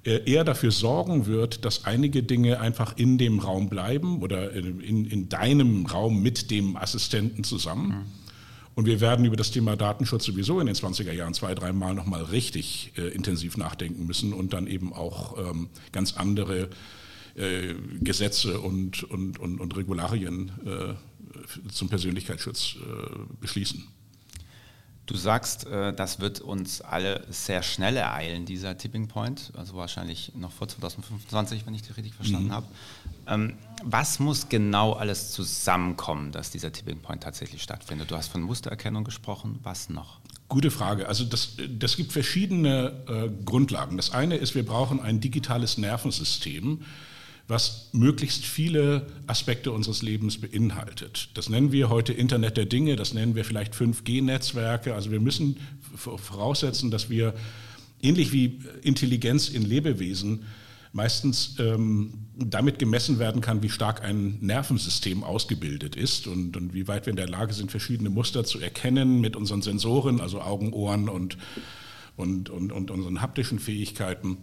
äh, 0.03 0.27
eher 0.27 0.43
dafür 0.43 0.71
sorgen 0.71 1.27
wird, 1.27 1.65
dass 1.65 1.85
einige 1.85 2.23
Dinge 2.23 2.59
einfach 2.59 2.97
in 2.97 3.19
dem 3.19 3.37
Raum 3.37 3.69
bleiben 3.69 4.23
oder 4.23 4.53
in, 4.53 5.05
in 5.05 5.29
deinem 5.29 5.85
Raum 5.85 6.23
mit 6.23 6.49
dem 6.49 6.75
Assistenten 6.75 7.43
zusammen. 7.43 7.89
Mhm. 7.89 8.05
Und 8.73 8.87
wir 8.87 9.01
werden 9.01 9.23
über 9.23 9.35
das 9.35 9.51
Thema 9.51 9.75
Datenschutz 9.75 10.23
sowieso 10.23 10.59
in 10.59 10.65
den 10.65 10.75
20er 10.75 11.11
Jahren 11.11 11.35
zwei, 11.35 11.53
dreimal 11.53 11.93
nochmal 11.93 12.23
richtig 12.23 12.93
äh, 12.97 13.01
intensiv 13.09 13.55
nachdenken 13.55 14.07
müssen 14.07 14.33
und 14.33 14.53
dann 14.53 14.65
eben 14.65 14.91
auch 14.91 15.37
ähm, 15.37 15.69
ganz 15.91 16.17
andere 16.17 16.69
äh, 17.35 17.75
Gesetze 18.01 18.59
und, 18.59 19.03
und, 19.03 19.37
und, 19.37 19.59
und 19.59 19.77
Regularien 19.77 20.51
äh, 20.65 21.71
zum 21.71 21.87
Persönlichkeitsschutz 21.87 22.77
äh, 22.77 23.19
beschließen. 23.39 23.83
Du 25.07 25.15
sagst, 25.15 25.65
äh, 25.67 25.93
das 25.93 26.19
wird 26.19 26.41
uns 26.41 26.81
alle 26.81 27.25
sehr 27.29 27.63
schnell 27.63 27.95
ereilen, 27.95 28.45
dieser 28.45 28.77
Tipping 28.77 29.07
Point, 29.07 29.53
also 29.55 29.75
wahrscheinlich 29.75 30.33
noch 30.35 30.51
vor 30.51 30.67
2025, 30.67 31.65
wenn 31.65 31.73
ich 31.73 31.81
dich 31.81 31.95
richtig 31.95 32.13
verstanden 32.13 32.49
mhm. 32.49 32.51
habe. 32.51 32.67
Ähm, 33.25 33.53
was 33.85 34.19
muss 34.19 34.49
genau 34.49 34.93
alles 34.93 35.31
zusammenkommen, 35.31 36.33
dass 36.33 36.51
dieser 36.51 36.73
Tipping 36.73 36.99
Point 36.99 37.23
tatsächlich 37.23 37.63
stattfindet? 37.63 38.11
Du 38.11 38.17
hast 38.17 38.27
von 38.27 38.41
Mustererkennung 38.41 39.05
gesprochen, 39.05 39.59
was 39.63 39.89
noch? 39.89 40.19
Gute 40.49 40.71
Frage. 40.71 41.07
Also 41.07 41.23
das, 41.23 41.53
das 41.69 41.95
gibt 41.95 42.11
verschiedene 42.11 42.91
äh, 43.07 43.45
Grundlagen. 43.45 43.95
Das 43.95 44.11
eine 44.11 44.35
ist, 44.35 44.55
wir 44.55 44.65
brauchen 44.65 44.99
ein 44.99 45.21
digitales 45.21 45.77
Nervensystem, 45.77 46.83
was 47.47 47.89
möglichst 47.93 48.45
viele 48.45 49.07
Aspekte 49.25 49.71
unseres 49.71 50.01
Lebens 50.01 50.39
beinhaltet. 50.39 51.29
Das 51.33 51.49
nennen 51.49 51.71
wir 51.71 51.89
heute 51.89 52.11
Internet 52.11 52.57
der 52.57 52.65
Dinge, 52.65 52.97
das 52.97 53.13
nennen 53.13 53.35
wir 53.35 53.45
vielleicht 53.45 53.73
5G-Netzwerke. 53.73 54.93
Also 54.93 55.11
wir 55.11 55.21
müssen 55.21 55.57
voraussetzen, 55.95 56.91
dass 56.91 57.09
wir 57.09 57.33
ähnlich 58.01 58.33
wie 58.33 58.59
Intelligenz 58.81 59.49
in 59.49 59.63
Lebewesen 59.63 60.43
meistens 60.91 61.55
ähm, 61.59 62.13
damit 62.35 62.79
gemessen 62.79 63.19
werden 63.19 63.41
kann, 63.41 63.61
wie 63.61 63.69
stark 63.69 64.03
ein 64.03 64.39
Nervensystem 64.41 65.23
ausgebildet 65.23 65.95
ist 65.95 66.27
und, 66.27 66.57
und, 66.57 66.73
wie 66.73 66.87
weit 66.87 67.05
wir 67.05 67.11
in 67.11 67.17
der 67.17 67.29
Lage 67.29 67.53
sind, 67.53 67.71
verschiedene 67.71 68.09
Muster 68.09 68.43
zu 68.43 68.59
erkennen 68.59 69.21
mit 69.21 69.35
unseren 69.35 69.61
Sensoren, 69.61 70.19
also 70.19 70.41
Augen, 70.41 70.73
Ohren 70.73 71.07
und, 71.07 71.37
und, 72.15 72.49
und, 72.49 72.71
und 72.71 72.89
unseren 72.89 73.21
haptischen 73.21 73.59
Fähigkeiten 73.59 74.37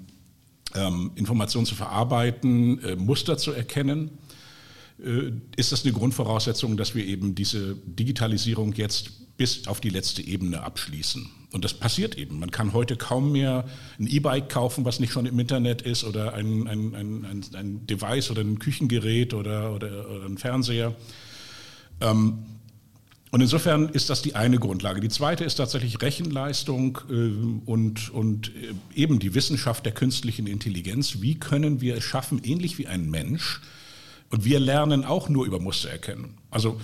Informationen 1.15 1.67
zu 1.67 1.75
verarbeiten, 1.75 2.83
äh, 2.83 2.97
Muster 2.97 3.37
zu 3.37 3.53
erkennen, 3.53 4.11
äh, 5.05 5.31
ist 5.57 5.73
das 5.73 5.85
eine 5.85 5.93
Grundvoraussetzung, 5.93 6.77
dass 6.77 6.95
wir 6.95 7.05
eben 7.07 7.35
diese 7.35 7.77
Digitalisierung 7.87 8.73
jetzt 8.73 9.37
bis 9.37 9.67
auf 9.67 9.81
die 9.81 9.91
letzte 9.91 10.23
Ebene 10.23 10.63
abschließen. 10.63 11.29
Und 11.53 11.65
das 11.65 11.75
passiert 11.75 12.17
eben. 12.17 12.41
Man 12.41 12.51
kann 12.51 12.73
heute 12.73 12.97
kaum 12.97 13.33
mehr 13.33 13.65
ein 13.99 14.09
E-Bike 14.09 14.49
kaufen, 14.49 14.85
was 14.85 14.99
nicht 14.99 15.13
schon 15.13 15.27
im 15.27 15.39
Internet 15.39 15.83
ist, 15.83 16.03
oder 16.05 16.35
ein, 16.35 16.67
ein, 16.67 16.95
ein, 16.95 17.45
ein 17.55 17.87
Device 17.87 18.31
oder 18.31 18.43
ein 18.43 18.59
Küchengerät 18.59 19.35
oder, 19.35 19.73
oder, 19.73 20.11
oder 20.11 20.25
ein 20.25 20.39
Fernseher. 20.39 20.95
Ähm, 22.01 22.39
und 23.35 23.41
insofern 23.41 23.89
ist 23.89 24.11
das 24.11 24.23
die 24.23 24.37
eine 24.37 24.61
Grundlage. 24.61 25.01
Die 25.01 25.09
zweite 25.09 25.43
ist 25.43 25.57
tatsächlich 25.57 26.01
Rechenleistung 26.01 27.01
äh, 27.11 27.69
und, 27.69 28.11
und 28.11 28.53
äh, 28.55 28.75
eben 28.95 29.19
die 29.19 29.35
Wissenschaft 29.35 29.85
der 29.85 29.93
künstlichen 29.93 30.47
Intelligenz. 30.47 31.21
Wie 31.21 31.35
können 31.35 31.81
wir 31.81 31.97
es 31.97 32.05
schaffen, 32.05 32.41
ähnlich 32.45 32.79
wie 32.79 32.87
ein 32.87 33.11
Mensch, 33.11 33.61
und 34.31 34.45
wir 34.45 34.61
lernen 34.61 35.05
auch 35.05 35.29
nur 35.29 35.47
über 35.47 35.59
Muster 35.59 35.91
erkennen. 35.91 36.39
Also 36.49 36.81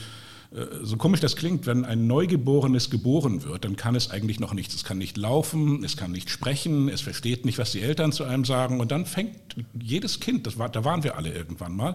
äh, 0.51 0.65
so 0.83 0.97
komisch 0.97 1.21
das 1.21 1.37
klingt, 1.37 1.67
wenn 1.67 1.85
ein 1.85 2.09
Neugeborenes 2.09 2.91
geboren 2.91 3.45
wird, 3.45 3.65
dann 3.65 3.77
kann 3.77 3.95
es 3.95 4.11
eigentlich 4.11 4.41
noch 4.41 4.53
nichts. 4.53 4.75
Es 4.75 4.83
kann 4.83 4.99
nicht 4.99 5.17
laufen, 5.17 5.85
es 5.85 5.97
kann 5.97 6.11
nicht 6.11 6.31
sprechen, 6.31 6.89
es 6.89 7.01
versteht 7.01 7.45
nicht, 7.45 7.59
was 7.59 7.71
die 7.71 7.81
Eltern 7.81 8.11
zu 8.11 8.25
einem 8.25 8.45
sagen. 8.45 8.81
Und 8.81 8.91
dann 8.91 9.07
fängt 9.07 9.37
jedes 9.81 10.19
Kind, 10.19 10.49
das 10.49 10.59
war, 10.59 10.69
da 10.69 10.85
waren 10.85 11.05
wir 11.05 11.17
alle 11.17 11.33
irgendwann 11.33 11.77
mal, 11.77 11.95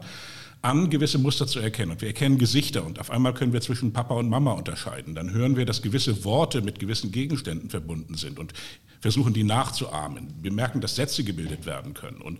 an, 0.65 0.89
gewisse 0.89 1.19
Muster 1.19 1.47
zu 1.47 1.59
erkennen. 1.59 1.91
Und 1.91 2.01
wir 2.01 2.07
erkennen 2.07 2.37
Gesichter 2.37 2.85
und 2.85 2.99
auf 2.99 3.11
einmal 3.11 3.33
können 3.33 3.53
wir 3.53 3.61
zwischen 3.61 3.93
Papa 3.93 4.15
und 4.15 4.29
Mama 4.29 4.53
unterscheiden. 4.53 5.15
Dann 5.15 5.31
hören 5.31 5.55
wir, 5.55 5.65
dass 5.65 5.81
gewisse 5.81 6.25
Worte 6.25 6.61
mit 6.61 6.79
gewissen 6.79 7.11
Gegenständen 7.11 7.69
verbunden 7.69 8.15
sind 8.15 8.39
und 8.39 8.53
versuchen, 8.99 9.33
die 9.33 9.43
nachzuahmen. 9.43 10.33
Wir 10.41 10.51
merken, 10.51 10.81
dass 10.81 10.95
Sätze 10.95 11.23
gebildet 11.23 11.65
werden 11.65 11.93
können. 11.93 12.19
Und 12.19 12.39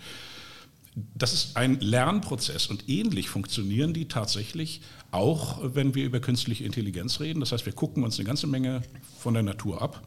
das 1.14 1.34
ist 1.34 1.58
ein 1.58 1.80
Lernprozess 1.82 2.68
und 2.68 2.90
ähnlich 2.90 3.30
funktionieren 3.30 3.94
die 3.94 4.08
tatsächlich 4.08 4.82
auch, 5.12 5.60
wenn 5.62 5.94
wir 5.94 6.06
über 6.06 6.20
künstliche 6.20 6.64
Intelligenz 6.64 7.20
reden. 7.20 7.42
Das 7.42 7.52
heißt, 7.52 7.66
wir 7.66 7.74
gucken 7.74 8.04
uns 8.04 8.18
eine 8.18 8.26
ganze 8.26 8.48
Menge 8.48 8.82
von 9.20 9.34
der 9.34 9.44
Natur 9.44 9.82
ab 9.82 10.02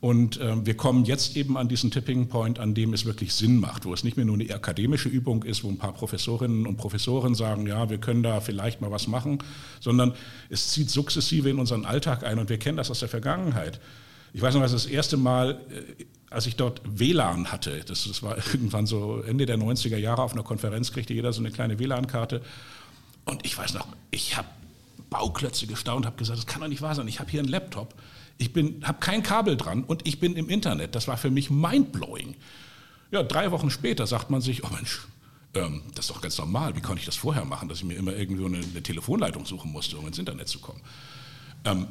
und 0.00 0.38
äh, 0.38 0.66
wir 0.66 0.76
kommen 0.76 1.04
jetzt 1.06 1.34
eben 1.36 1.56
an 1.56 1.68
diesen 1.68 1.90
Tipping 1.90 2.28
Point, 2.28 2.58
an 2.58 2.74
dem 2.74 2.92
es 2.92 3.06
wirklich 3.06 3.32
Sinn 3.32 3.58
macht, 3.58 3.86
wo 3.86 3.94
es 3.94 4.04
nicht 4.04 4.16
mehr 4.16 4.26
nur 4.26 4.38
eine 4.38 4.52
akademische 4.52 5.08
Übung 5.08 5.44
ist, 5.44 5.64
wo 5.64 5.68
ein 5.68 5.78
paar 5.78 5.94
Professorinnen 5.94 6.66
und 6.66 6.76
Professoren 6.76 7.34
sagen, 7.34 7.66
ja, 7.66 7.88
wir 7.88 7.98
können 7.98 8.22
da 8.22 8.40
vielleicht 8.40 8.82
mal 8.82 8.90
was 8.90 9.06
machen, 9.06 9.38
sondern 9.80 10.12
es 10.50 10.68
zieht 10.68 10.90
sukzessive 10.90 11.48
in 11.48 11.58
unseren 11.58 11.86
Alltag 11.86 12.22
ein 12.22 12.38
und 12.38 12.50
wir 12.50 12.58
kennen 12.58 12.76
das 12.76 12.90
aus 12.90 13.00
der 13.00 13.08
Vergangenheit. 13.08 13.80
Ich 14.34 14.42
weiß 14.42 14.54
noch, 14.54 14.60
was 14.60 14.72
das 14.72 14.86
erste 14.86 15.16
Mal, 15.16 15.60
äh, 15.70 16.04
als 16.28 16.46
ich 16.46 16.56
dort 16.56 16.82
WLAN 16.84 17.50
hatte, 17.50 17.82
das, 17.86 18.04
das 18.06 18.22
war 18.22 18.36
irgendwann 18.52 18.86
so 18.86 19.22
Ende 19.22 19.46
der 19.46 19.56
90er 19.56 19.96
Jahre 19.96 20.22
auf 20.22 20.32
einer 20.32 20.42
Konferenz, 20.42 20.92
kriegte 20.92 21.14
jeder 21.14 21.32
so 21.32 21.40
eine 21.40 21.50
kleine 21.50 21.78
WLAN-Karte. 21.78 22.42
Und 23.24 23.46
ich 23.46 23.56
weiß 23.56 23.72
noch, 23.74 23.88
ich 24.10 24.36
habe 24.36 24.48
Bauklötze 25.08 25.66
gestaunt, 25.66 26.04
habe 26.04 26.16
gesagt, 26.16 26.38
das 26.38 26.46
kann 26.46 26.60
doch 26.60 26.68
nicht 26.68 26.82
wahr 26.82 26.94
sein. 26.94 27.08
Ich 27.08 27.20
habe 27.20 27.30
hier 27.30 27.40
einen 27.40 27.48
Laptop 27.48 27.94
ich 28.38 28.50
habe 28.82 28.98
kein 29.00 29.22
Kabel 29.22 29.56
dran 29.56 29.84
und 29.84 30.06
ich 30.06 30.20
bin 30.20 30.34
im 30.36 30.48
Internet. 30.48 30.94
Das 30.94 31.08
war 31.08 31.16
für 31.16 31.30
mich 31.30 31.50
mindblowing. 31.50 32.34
Ja, 33.10 33.22
drei 33.22 33.50
Wochen 33.50 33.70
später 33.70 34.06
sagt 34.06 34.30
man 34.30 34.40
sich, 34.40 34.64
oh 34.64 34.68
Mensch, 34.74 35.06
ähm, 35.54 35.82
das 35.94 36.06
ist 36.06 36.10
doch 36.10 36.20
ganz 36.20 36.36
normal. 36.38 36.74
Wie 36.74 36.80
konnte 36.80 37.00
ich 37.00 37.06
das 37.06 37.16
vorher 37.16 37.44
machen, 37.44 37.68
dass 37.68 37.78
ich 37.78 37.84
mir 37.84 37.94
immer 37.94 38.14
irgendwo 38.14 38.46
eine, 38.46 38.58
eine 38.58 38.82
Telefonleitung 38.82 39.46
suchen 39.46 39.70
musste, 39.70 39.96
um 39.96 40.06
ins 40.06 40.18
Internet 40.18 40.48
zu 40.48 40.58
kommen? 40.58 40.80
Ähm, 41.64 41.86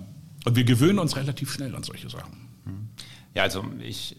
und 0.45 0.55
wir 0.55 0.65
gewöhnen 0.65 0.99
uns 0.99 1.15
relativ 1.15 1.53
schnell 1.53 1.73
an 1.75 1.83
solche 1.83 2.09
Sachen. 2.09 2.49
Ja, 3.33 3.43
also 3.43 3.65
ich 3.81 4.17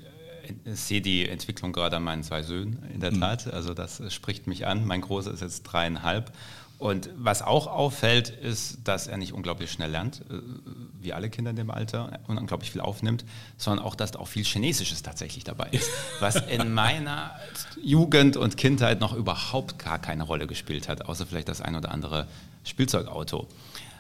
äh, 0.65 0.75
sehe 0.75 1.01
die 1.01 1.29
Entwicklung 1.29 1.73
gerade 1.73 1.97
an 1.97 2.05
meinen 2.05 2.23
zwei 2.23 2.43
Söhnen 2.43 2.83
in 2.93 3.01
der 3.01 3.13
mhm. 3.13 3.21
Tat. 3.21 3.53
Also 3.53 3.75
das 3.75 4.03
spricht 4.13 4.47
mich 4.47 4.67
an. 4.67 4.87
Mein 4.87 5.03
Großer 5.03 5.33
ist 5.33 5.41
jetzt 5.41 5.63
dreieinhalb 5.65 6.33
und 6.79 7.09
was 7.17 7.41
auch 7.41 7.67
auffällt, 7.67 8.31
ist, 8.31 8.79
dass 8.85 9.07
er 9.07 9.17
nicht 9.17 9.33
unglaublich 9.33 9.71
schnell 9.71 9.91
lernt, 9.91 10.23
äh, 10.23 10.41
wie 11.01 11.13
alle 11.13 11.31
Kinder 11.31 11.51
in 11.51 11.57
dem 11.57 11.71
Alter, 11.71 12.19
und 12.27 12.37
unglaublich 12.37 12.73
viel 12.73 12.81
aufnimmt, 12.81 13.25
sondern 13.57 13.85
auch, 13.85 13.95
dass 13.95 14.13
da 14.13 14.19
auch 14.19 14.29
viel 14.29 14.45
Chinesisches 14.45 15.03
tatsächlich 15.03 15.45
dabei 15.45 15.69
ist, 15.71 15.89
was 16.21 16.37
in 16.37 16.75
meiner 16.75 17.31
Jugend 17.81 18.37
und 18.37 18.57
Kindheit 18.57 19.01
noch 19.01 19.15
überhaupt 19.15 19.79
gar 19.79 19.99
keine 19.99 20.25
Rolle 20.25 20.47
gespielt 20.47 20.89
hat, 20.89 21.07
außer 21.07 21.27
vielleicht 21.27 21.49
das 21.49 21.61
ein 21.61 21.77
oder 21.77 21.93
andere 21.93 22.27
Spielzeugauto. 22.65 23.49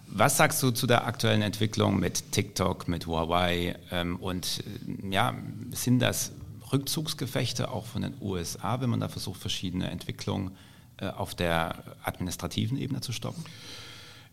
Was 0.06 0.36
sagst 0.36 0.62
du 0.62 0.70
zu 0.70 0.86
der 0.86 1.06
aktuellen 1.06 1.42
Entwicklung 1.42 1.98
mit 1.98 2.32
TikTok, 2.32 2.88
mit 2.88 3.06
Huawei 3.06 3.76
ähm, 3.92 4.16
und 4.16 4.62
äh, 5.02 5.10
ja, 5.10 5.34
sind 5.70 6.00
das 6.00 6.32
Rückzugsgefechte 6.72 7.70
auch 7.70 7.86
von 7.86 8.02
den 8.02 8.14
USA, 8.20 8.80
wenn 8.80 8.90
man 8.90 9.00
da 9.00 9.08
versucht, 9.08 9.40
verschiedene 9.40 9.90
Entwicklungen 9.90 10.48
äh, 10.48 10.73
auf 11.02 11.34
der 11.34 11.82
administrativen 12.04 12.78
Ebene 12.78 13.00
zu 13.00 13.12
stoppen? 13.12 13.44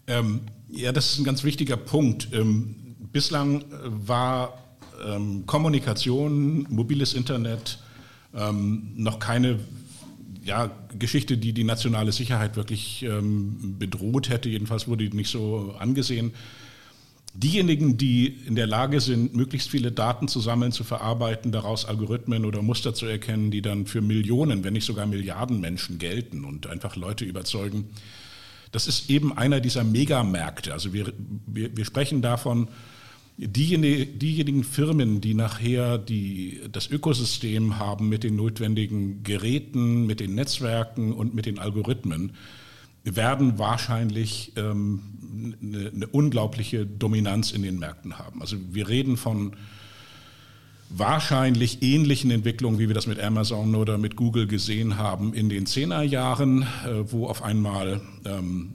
Ähm, 0.08 0.41
ja, 0.70 0.91
das 0.91 1.13
ist 1.13 1.20
ein 1.20 1.24
ganz 1.24 1.44
wichtiger 1.44 1.77
Punkt. 1.77 2.30
Ähm, 2.34 2.75
bislang 3.12 3.62
äh, 3.62 3.65
war 3.84 4.58
ähm, 5.06 5.46
Kommunikation, 5.46 6.68
mobiles 6.70 7.13
Internet 7.13 7.80
ähm, 8.34 8.91
noch 8.96 9.20
keine 9.20 9.60
ja, 10.44 10.72
Geschichte, 10.98 11.38
die 11.38 11.53
die 11.53 11.63
nationale 11.63 12.12
Sicherheit 12.12 12.56
wirklich 12.56 13.03
ähm, 13.03 13.77
bedroht 13.77 14.30
hätte. 14.30 14.50
Jedenfalls 14.50 14.88
wurde 14.88 15.08
die 15.08 15.15
nicht 15.15 15.30
so 15.30 15.75
angesehen. 15.77 16.34
Diejenigen, 17.33 17.97
die 17.97 18.27
in 18.27 18.55
der 18.55 18.67
Lage 18.67 19.00
sind, 19.00 19.33
möglichst 19.33 19.69
viele 19.69 19.91
Daten 19.91 20.27
zu 20.27 20.41
sammeln, 20.41 20.73
zu 20.73 20.83
verarbeiten, 20.83 21.53
daraus 21.53 21.85
Algorithmen 21.85 22.43
oder 22.43 22.61
Muster 22.61 22.93
zu 22.93 23.05
erkennen, 23.05 23.51
die 23.51 23.61
dann 23.61 23.85
für 23.85 24.01
Millionen, 24.01 24.65
wenn 24.65 24.73
nicht 24.73 24.85
sogar 24.85 25.05
Milliarden 25.05 25.61
Menschen 25.61 25.97
gelten 25.97 26.43
und 26.43 26.67
einfach 26.67 26.97
Leute 26.97 27.23
überzeugen, 27.23 27.85
das 28.73 28.88
ist 28.88 29.09
eben 29.09 29.38
einer 29.38 29.61
dieser 29.61 29.83
Megamärkte. 29.83 30.73
Also 30.73 30.93
wir, 30.93 31.13
wir, 31.47 31.75
wir 31.75 31.85
sprechen 31.85 32.21
davon, 32.21 32.67
diejenigen, 33.38 34.19
diejenigen 34.19 34.63
Firmen, 34.63 35.21
die 35.21 35.33
nachher 35.33 35.97
die, 35.97 36.61
das 36.71 36.89
Ökosystem 36.89 37.79
haben 37.79 38.09
mit 38.09 38.23
den 38.23 38.35
notwendigen 38.35 39.23
Geräten, 39.23 40.05
mit 40.05 40.19
den 40.19 40.35
Netzwerken 40.35 41.13
und 41.13 41.33
mit 41.33 41.45
den 41.45 41.59
Algorithmen, 41.59 42.33
werden 43.03 43.57
wahrscheinlich 43.57 44.53
ähm, 44.57 45.01
eine, 45.62 45.91
eine, 45.93 46.07
unglaubliche 46.07 46.86
Dominanz 46.86 47.51
in 47.51 47.63
den 47.63 47.79
Märkten 47.79 48.17
haben. 48.17 48.41
Also 48.41 48.57
wir 48.71 48.88
reden 48.88 49.17
von 49.17 49.55
wahrscheinlich 50.89 51.81
ähnlichen 51.81 52.31
Entwicklungen, 52.31 52.79
wie 52.79 52.88
wir 52.88 52.95
das 52.95 53.07
mit 53.07 53.19
Amazon 53.19 53.75
oder 53.75 53.98
mit 53.98 54.15
Google 54.15 54.48
gesehen 54.48 54.98
haben 54.98 55.33
in 55.33 55.50
den 55.50 55.65
Zehnerjahren, 55.65 56.63
äh, 56.63 57.12
wo 57.12 57.27
auf 57.27 57.43
einmal 57.43 58.01
ähm, 58.25 58.74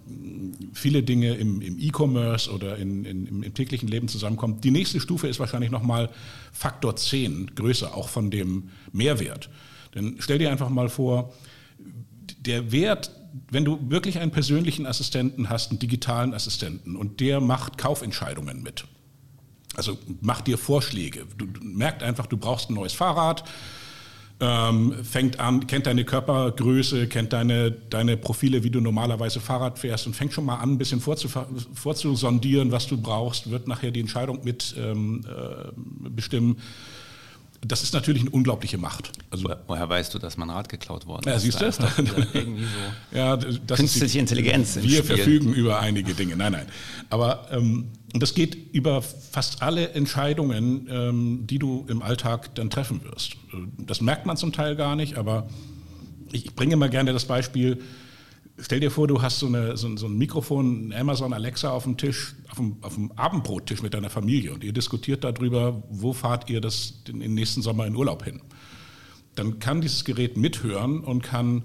viele 0.72 1.02
Dinge 1.02 1.34
im, 1.34 1.60
E-Commerce 1.60 2.50
oder 2.50 2.76
in, 2.76 3.04
in, 3.04 3.26
im, 3.26 3.42
im, 3.42 3.54
täglichen 3.54 3.88
Leben 3.88 4.08
zusammenkommen. 4.08 4.60
Die 4.62 4.70
nächste 4.70 5.00
Stufe 5.00 5.28
ist 5.28 5.40
wahrscheinlich 5.40 5.70
nochmal 5.70 6.10
Faktor 6.52 6.96
10 6.96 7.54
größer, 7.54 7.94
auch 7.94 8.08
von 8.08 8.30
dem 8.30 8.70
Mehrwert. 8.92 9.50
Denn 9.94 10.16
stell 10.18 10.38
dir 10.38 10.50
einfach 10.50 10.70
mal 10.70 10.88
vor, 10.88 11.32
der 12.46 12.72
Wert, 12.72 13.10
wenn 13.50 13.64
du 13.64 13.78
wirklich 13.90 14.18
einen 14.18 14.30
persönlichen 14.30 14.86
Assistenten 14.86 15.48
hast, 15.48 15.70
einen 15.70 15.78
digitalen 15.78 16.34
Assistenten, 16.34 16.96
und 16.96 17.20
der 17.20 17.40
macht 17.40 17.78
Kaufentscheidungen 17.78 18.62
mit. 18.62 18.84
Also 19.76 19.98
macht 20.20 20.46
dir 20.46 20.58
Vorschläge. 20.58 21.26
Du, 21.36 21.46
du 21.46 21.60
merkt 21.62 22.02
einfach, 22.02 22.26
du 22.26 22.36
brauchst 22.36 22.70
ein 22.70 22.74
neues 22.74 22.92
Fahrrad, 22.92 23.44
ähm, 24.38 24.94
fängt 25.02 25.40
an, 25.40 25.66
kennt 25.66 25.86
deine 25.86 26.04
Körpergröße, 26.04 27.08
kennt 27.08 27.32
deine, 27.32 27.70
deine 27.70 28.16
Profile, 28.16 28.62
wie 28.62 28.70
du 28.70 28.80
normalerweise 28.80 29.40
Fahrrad 29.40 29.78
fährst 29.78 30.06
und 30.06 30.14
fängt 30.14 30.32
schon 30.32 30.44
mal 30.44 30.56
an, 30.56 30.72
ein 30.72 30.78
bisschen 30.78 31.00
vorzusondieren, 31.00 32.70
was 32.70 32.86
du 32.86 33.00
brauchst, 33.00 33.50
wird 33.50 33.66
nachher 33.66 33.90
die 33.90 34.00
Entscheidung 34.00 34.44
mit 34.44 34.74
ähm, 34.78 35.24
äh, 35.26 36.10
bestimmen 36.10 36.58
das 37.60 37.82
ist 37.82 37.94
natürlich 37.94 38.22
eine 38.22 38.30
unglaubliche 38.30 38.78
Macht. 38.78 39.12
Also, 39.30 39.48
Woher 39.66 39.88
weißt 39.88 40.14
du, 40.14 40.18
dass 40.18 40.36
mein 40.36 40.50
Rad 40.50 40.68
geklaut 40.68 41.06
worden 41.06 41.28
ist? 41.28 41.32
Ja, 41.32 41.38
siehst 41.38 41.60
du? 41.60 41.82
Da 41.82 41.92
irgendwie 42.32 42.64
so 42.64 43.16
ja, 43.16 43.36
das 43.36 43.78
künstliche 43.78 44.12
die, 44.12 44.18
Intelligenz. 44.18 44.78
Wir 44.80 45.04
verfügen 45.04 45.52
über 45.54 45.80
einige 45.80 46.14
Dinge. 46.14 46.36
Nein, 46.36 46.52
nein. 46.52 46.66
Aber 47.10 47.48
ähm, 47.50 47.88
das 48.12 48.34
geht 48.34 48.74
über 48.74 49.02
fast 49.02 49.62
alle 49.62 49.90
Entscheidungen, 49.90 50.88
ähm, 50.90 51.46
die 51.46 51.58
du 51.58 51.84
im 51.88 52.02
Alltag 52.02 52.54
dann 52.54 52.70
treffen 52.70 53.02
wirst. 53.04 53.36
Das 53.78 54.00
merkt 54.00 54.26
man 54.26 54.36
zum 54.36 54.52
Teil 54.52 54.76
gar 54.76 54.96
nicht, 54.96 55.16
aber 55.16 55.48
ich 56.32 56.54
bringe 56.54 56.76
mal 56.76 56.90
gerne 56.90 57.12
das 57.12 57.24
Beispiel, 57.24 57.82
Stell 58.58 58.80
dir 58.80 58.90
vor, 58.90 59.06
du 59.06 59.20
hast 59.20 59.38
so, 59.38 59.46
eine, 59.46 59.76
so, 59.76 59.94
so 59.96 60.06
ein 60.06 60.16
Mikrofon, 60.16 60.88
ein 60.88 60.92
Amazon 60.94 61.34
Alexa 61.34 61.70
auf 61.70 61.82
dem 61.82 61.98
Tisch, 61.98 62.34
auf 62.50 62.56
dem, 62.56 62.76
auf 62.80 62.94
dem 62.94 63.12
Abendbrottisch 63.12 63.82
mit 63.82 63.92
deiner 63.92 64.08
Familie 64.08 64.54
und 64.54 64.64
ihr 64.64 64.72
diskutiert 64.72 65.24
darüber, 65.24 65.82
wo 65.90 66.14
fahrt 66.14 66.48
ihr 66.48 66.62
das 66.62 67.04
den, 67.04 67.20
den 67.20 67.34
nächsten 67.34 67.60
Sommer 67.60 67.86
in 67.86 67.94
Urlaub 67.94 68.24
hin. 68.24 68.40
Dann 69.34 69.58
kann 69.58 69.82
dieses 69.82 70.06
Gerät 70.06 70.38
mithören 70.38 71.00
und 71.00 71.22
kann 71.22 71.64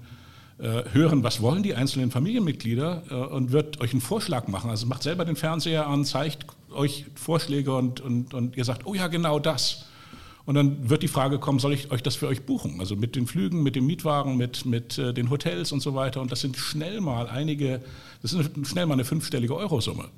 äh, 0.58 0.84
hören, 0.92 1.22
was 1.22 1.40
wollen 1.40 1.62
die 1.62 1.74
einzelnen 1.74 2.10
Familienmitglieder 2.10 3.04
äh, 3.10 3.14
und 3.14 3.52
wird 3.52 3.80
euch 3.80 3.92
einen 3.92 4.02
Vorschlag 4.02 4.48
machen. 4.48 4.68
Also 4.68 4.86
macht 4.86 5.02
selber 5.02 5.24
den 5.24 5.36
Fernseher 5.36 5.86
an, 5.86 6.04
zeigt 6.04 6.44
euch 6.70 7.06
Vorschläge 7.14 7.74
und, 7.74 8.02
und, 8.02 8.34
und 8.34 8.56
ihr 8.56 8.66
sagt, 8.66 8.86
oh 8.86 8.94
ja, 8.94 9.08
genau 9.08 9.38
das. 9.38 9.86
Und 10.44 10.54
dann 10.56 10.90
wird 10.90 11.02
die 11.02 11.08
Frage 11.08 11.38
kommen, 11.38 11.60
soll 11.60 11.72
ich 11.72 11.90
euch 11.90 12.02
das 12.02 12.16
für 12.16 12.26
euch 12.26 12.42
buchen? 12.42 12.80
Also 12.80 12.96
mit 12.96 13.14
den 13.14 13.26
Flügen, 13.26 13.62
mit 13.62 13.76
dem 13.76 13.86
Mietwagen, 13.86 14.36
mit, 14.36 14.66
mit 14.66 14.98
äh, 14.98 15.14
den 15.14 15.30
Hotels 15.30 15.70
und 15.70 15.80
so 15.80 15.94
weiter. 15.94 16.20
Und 16.20 16.32
das 16.32 16.40
sind 16.40 16.56
schnell 16.56 17.00
mal 17.00 17.28
einige, 17.28 17.80
das 18.22 18.32
ist 18.32 18.50
schnell 18.66 18.86
mal 18.86 18.94
eine 18.94 19.04
fünfstellige 19.04 19.54
Eurosumme. 19.56 20.08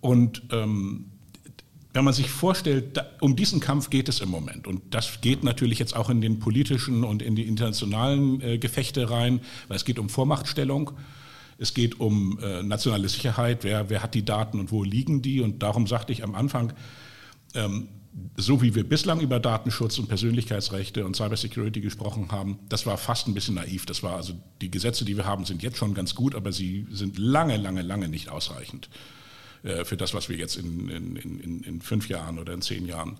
Und 0.00 0.42
ähm, 0.50 1.06
wenn 1.92 2.04
man 2.04 2.14
sich 2.14 2.30
vorstellt, 2.30 2.96
da, 2.96 3.06
um 3.20 3.36
diesen 3.36 3.60
Kampf 3.60 3.90
geht 3.90 4.08
es 4.08 4.20
im 4.20 4.30
Moment. 4.30 4.66
Und 4.66 4.82
das 4.90 5.20
geht 5.20 5.44
natürlich 5.44 5.78
jetzt 5.78 5.94
auch 5.94 6.08
in 6.08 6.20
den 6.20 6.38
politischen 6.38 7.04
und 7.04 7.20
in 7.20 7.36
die 7.36 7.46
internationalen 7.46 8.40
äh, 8.40 8.58
Gefechte 8.58 9.10
rein, 9.10 9.40
weil 9.68 9.76
es 9.76 9.84
geht 9.84 9.98
um 9.98 10.08
Vormachtstellung. 10.08 10.92
Es 11.58 11.74
geht 11.74 12.00
um 12.00 12.38
äh, 12.40 12.62
nationale 12.62 13.08
Sicherheit, 13.08 13.64
wer, 13.64 13.90
wer 13.90 14.02
hat 14.02 14.14
die 14.14 14.24
Daten 14.24 14.58
und 14.58 14.72
wo 14.72 14.84
liegen 14.84 15.20
die. 15.20 15.40
Und 15.40 15.62
darum 15.62 15.86
sagte 15.86 16.12
ich 16.12 16.24
am 16.24 16.34
Anfang, 16.34 16.72
ähm, 17.54 17.88
so 18.36 18.60
wie 18.60 18.74
wir 18.74 18.84
bislang 18.84 19.20
über 19.20 19.40
Datenschutz 19.40 19.98
und 19.98 20.08
Persönlichkeitsrechte 20.08 21.06
und 21.06 21.16
Cybersecurity 21.16 21.80
gesprochen 21.80 22.30
haben, 22.30 22.58
das 22.68 22.84
war 22.84 22.98
fast 22.98 23.26
ein 23.26 23.34
bisschen 23.34 23.54
naiv. 23.54 23.86
Das 23.86 24.02
war 24.02 24.16
also 24.16 24.34
die 24.60 24.70
Gesetze, 24.70 25.04
die 25.04 25.16
wir 25.16 25.24
haben, 25.24 25.44
sind 25.44 25.62
jetzt 25.62 25.78
schon 25.78 25.94
ganz 25.94 26.14
gut, 26.14 26.34
aber 26.34 26.52
sie 26.52 26.86
sind 26.90 27.18
lange, 27.18 27.56
lange, 27.56 27.82
lange 27.82 28.08
nicht 28.08 28.28
ausreichend 28.28 28.90
äh, 29.62 29.84
für 29.84 29.96
das, 29.96 30.12
was 30.12 30.28
wir 30.28 30.36
jetzt 30.36 30.56
in, 30.56 30.88
in, 30.88 31.16
in, 31.16 31.60
in, 31.62 31.80
fünf 31.80 32.08
Jahren 32.08 32.38
oder 32.38 32.52
in 32.52 32.60
zehn 32.60 32.86
Jahren 32.86 33.18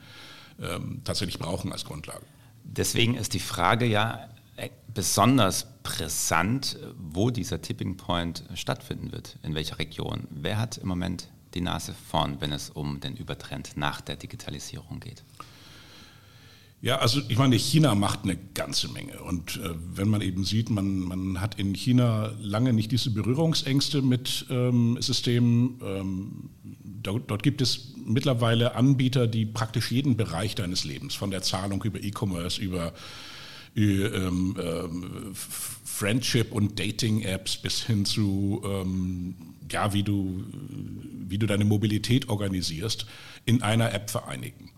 ähm, 0.61 1.01
tatsächlich 1.05 1.39
brauchen 1.39 1.73
als 1.73 1.85
Grundlage. 1.85 2.25
Deswegen 2.65 3.15
ist 3.15 3.33
die 3.33 3.41
Frage 3.41 3.87
ja 3.87 4.29
äh, 4.57 4.69
besonders 4.93 5.67
brisant, 5.83 6.79
wo 6.97 7.31
dieser 7.31 7.63
Tipping 7.63 7.97
Point 7.97 8.45
stattfinden 8.55 9.11
wird, 9.13 9.39
in 9.43 9.55
welcher 9.55 9.79
Region. 9.79 10.29
Wer 10.31 10.59
hat 10.59 10.79
im 10.79 10.89
Moment 10.89 11.29
die 11.55 11.61
Nase 11.61 11.95
vorn, 12.11 12.41
wenn 12.41 12.53
es 12.53 12.71
um 12.71 13.01
den 13.01 13.17
Übertrend 13.17 13.77
nach 13.77 14.01
der 14.01 14.17
Digitalisierung 14.17 15.01
geht? 15.01 15.23
Ja, 16.83 16.97
also 16.97 17.21
ich 17.29 17.39
meine, 17.39 17.55
China 17.55 17.95
macht 17.95 18.25
eine 18.25 18.37
ganze 18.55 18.89
Menge. 18.89 19.23
Und 19.23 19.57
äh, 19.59 19.71
wenn 19.95 20.09
man 20.09 20.21
eben 20.21 20.43
sieht, 20.43 20.69
man, 20.69 20.99
man 20.99 21.41
hat 21.41 21.57
in 21.57 21.75
China 21.77 22.33
lange 22.41 22.73
nicht 22.73 22.91
diese 22.91 23.13
Berührungsängste 23.13 24.03
mit 24.03 24.47
ähm, 24.51 24.99
Systemen. 25.01 25.81
Ähm, 25.81 26.51
dort, 26.83 27.31
dort, 27.31 27.45
gibt 27.45 27.63
es 27.63 27.95
mittlerweile 28.05 28.75
Anbieter, 28.75 29.29
die 29.29 29.47
praktisch 29.47 29.93
jeden 29.93 30.17
Bereich 30.17 30.57
deines 30.57 30.83
Lebens, 30.83 31.15
von 31.15 31.31
der 31.31 31.43
Zahlung 31.43 31.85
über 31.85 32.03
E-Commerce, 32.03 32.61
über 32.61 32.93
ähm, 33.81 34.57
ähm, 34.61 35.35
Friendship- 35.35 36.53
und 36.53 36.79
Dating-Apps 36.79 37.57
bis 37.59 37.83
hin 37.83 38.05
zu 38.05 38.63
ähm, 38.65 39.35
ja, 39.71 39.93
wie 39.93 40.03
du, 40.03 40.45
wie 41.29 41.39
du 41.39 41.47
deine 41.47 41.65
Mobilität 41.65 42.29
organisierst, 42.29 43.07
in 43.47 43.63
einer 43.63 43.93
App 43.93 44.11
vereinigen. 44.11 44.71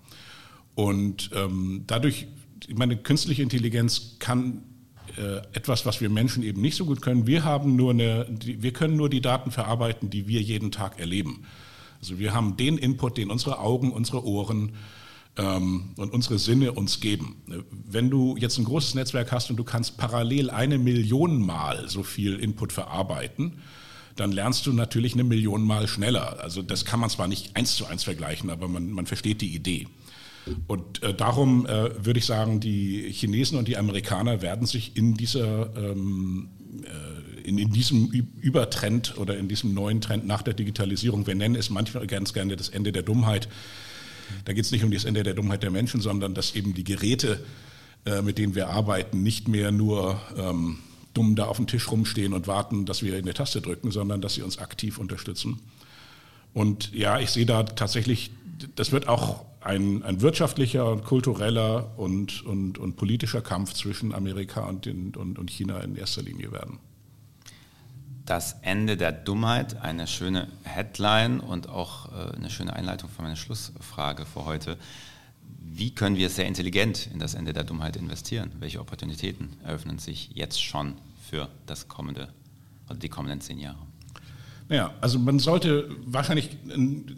Und 0.74 1.30
ähm, 1.34 1.84
dadurch, 1.86 2.26
ich 2.66 2.76
meine, 2.76 2.96
künstliche 2.96 3.42
Intelligenz 3.42 4.16
kann 4.18 4.62
äh, 5.16 5.38
etwas, 5.52 5.86
was 5.86 6.00
wir 6.00 6.10
Menschen 6.10 6.42
eben 6.42 6.60
nicht 6.60 6.76
so 6.76 6.86
gut 6.86 7.02
können. 7.02 7.26
Wir 7.26 7.44
haben 7.44 7.76
nur 7.76 7.90
eine, 7.90 8.26
wir 8.42 8.72
können 8.72 8.96
nur 8.96 9.10
die 9.10 9.20
Daten 9.20 9.50
verarbeiten, 9.50 10.10
die 10.10 10.26
wir 10.28 10.40
jeden 10.40 10.70
Tag 10.70 10.98
erleben. 10.98 11.44
Also 12.00 12.18
wir 12.18 12.34
haben 12.34 12.56
den 12.56 12.78
Input, 12.78 13.18
den 13.18 13.30
unsere 13.30 13.58
Augen, 13.58 13.92
unsere 13.92 14.24
Ohren 14.24 14.72
und 15.36 16.12
unsere 16.12 16.38
Sinne 16.38 16.72
uns 16.72 17.00
geben. 17.00 17.42
Wenn 17.70 18.08
du 18.08 18.36
jetzt 18.36 18.56
ein 18.58 18.64
großes 18.64 18.94
Netzwerk 18.94 19.32
hast 19.32 19.50
und 19.50 19.56
du 19.56 19.64
kannst 19.64 19.96
parallel 19.96 20.48
eine 20.50 20.78
Million 20.78 21.44
Mal 21.44 21.88
so 21.88 22.04
viel 22.04 22.38
Input 22.38 22.72
verarbeiten, 22.72 23.58
dann 24.16 24.30
lernst 24.30 24.64
du 24.66 24.72
natürlich 24.72 25.14
eine 25.14 25.24
Million 25.24 25.64
Mal 25.64 25.88
schneller. 25.88 26.38
Also 26.40 26.62
das 26.62 26.84
kann 26.84 27.00
man 27.00 27.10
zwar 27.10 27.26
nicht 27.26 27.56
eins 27.56 27.74
zu 27.74 27.86
eins 27.86 28.04
vergleichen, 28.04 28.48
aber 28.48 28.68
man, 28.68 28.90
man 28.90 29.06
versteht 29.06 29.40
die 29.40 29.54
Idee. 29.54 29.88
Und 30.66 31.02
äh, 31.02 31.14
darum 31.14 31.66
äh, 31.66 32.04
würde 32.04 32.18
ich 32.18 32.26
sagen, 32.26 32.60
die 32.60 33.10
Chinesen 33.10 33.58
und 33.58 33.66
die 33.66 33.76
Amerikaner 33.76 34.42
werden 34.42 34.66
sich 34.66 34.96
in 34.96 35.14
dieser 35.14 35.74
ähm, 35.76 36.50
äh, 36.82 37.48
in, 37.48 37.58
in, 37.58 37.72
diesem 37.72 38.10
Übertrend 38.40 39.18
oder 39.18 39.36
in 39.36 39.48
diesem 39.48 39.74
neuen 39.74 40.00
Trend 40.00 40.26
nach 40.26 40.42
der 40.42 40.54
Digitalisierung, 40.54 41.26
wir 41.26 41.34
nennen 41.34 41.56
es 41.56 41.68
manchmal 41.68 42.06
ganz 42.06 42.32
gerne 42.32 42.56
das 42.56 42.70
Ende 42.70 42.90
der 42.90 43.02
Dummheit. 43.02 43.48
Da 44.44 44.52
geht 44.52 44.64
es 44.64 44.70
nicht 44.70 44.84
um 44.84 44.90
das 44.90 45.04
Ende 45.04 45.22
der 45.22 45.34
Dummheit 45.34 45.62
der 45.62 45.70
Menschen, 45.70 46.00
sondern 46.00 46.34
dass 46.34 46.54
eben 46.54 46.74
die 46.74 46.84
Geräte, 46.84 47.44
äh, 48.06 48.22
mit 48.22 48.38
denen 48.38 48.54
wir 48.54 48.68
arbeiten, 48.68 49.22
nicht 49.22 49.48
mehr 49.48 49.72
nur 49.72 50.20
ähm, 50.36 50.78
dumm 51.14 51.36
da 51.36 51.44
auf 51.46 51.56
dem 51.56 51.66
Tisch 51.66 51.90
rumstehen 51.90 52.32
und 52.32 52.46
warten, 52.46 52.86
dass 52.86 53.02
wir 53.02 53.16
in 53.16 53.24
der 53.24 53.34
Taste 53.34 53.60
drücken, 53.60 53.90
sondern 53.90 54.20
dass 54.20 54.34
sie 54.34 54.42
uns 54.42 54.58
aktiv 54.58 54.98
unterstützen. 54.98 55.60
Und 56.52 56.92
ja, 56.92 57.18
ich 57.18 57.30
sehe 57.30 57.46
da 57.46 57.62
tatsächlich, 57.62 58.30
das 58.76 58.92
wird 58.92 59.08
auch 59.08 59.44
ein, 59.60 60.02
ein 60.02 60.20
wirtschaftlicher 60.20 60.96
kultureller 60.98 61.98
und, 61.98 62.44
und, 62.44 62.78
und 62.78 62.96
politischer 62.96 63.40
Kampf 63.40 63.72
zwischen 63.72 64.14
Amerika 64.14 64.66
und, 64.66 64.84
den, 64.84 65.14
und, 65.14 65.38
und 65.38 65.50
China 65.50 65.80
in 65.80 65.96
erster 65.96 66.22
Linie 66.22 66.52
werden. 66.52 66.78
Das 68.26 68.56
Ende 68.62 68.96
der 68.96 69.12
Dummheit, 69.12 69.82
eine 69.82 70.06
schöne 70.06 70.48
Headline 70.62 71.40
und 71.40 71.68
auch 71.68 72.10
äh, 72.10 72.36
eine 72.36 72.48
schöne 72.48 72.72
Einleitung 72.72 73.10
für 73.10 73.20
meine 73.20 73.36
Schlussfrage 73.36 74.24
für 74.24 74.46
heute. 74.46 74.78
Wie 75.60 75.90
können 75.94 76.16
wir 76.16 76.30
sehr 76.30 76.46
intelligent 76.46 77.08
in 77.12 77.18
das 77.18 77.34
Ende 77.34 77.52
der 77.52 77.64
Dummheit 77.64 77.96
investieren? 77.96 78.50
Welche 78.60 78.80
Opportunitäten 78.80 79.50
eröffnen 79.62 79.98
sich 79.98 80.30
jetzt 80.32 80.62
schon 80.62 80.94
für 81.28 81.48
das 81.66 81.88
kommende 81.88 82.28
oder 82.88 82.98
die 82.98 83.10
kommenden 83.10 83.42
zehn 83.42 83.58
Jahre? 83.58 83.78
Naja, 84.68 84.94
also 85.02 85.18
man 85.18 85.38
sollte 85.38 85.94
wahrscheinlich 86.06 86.56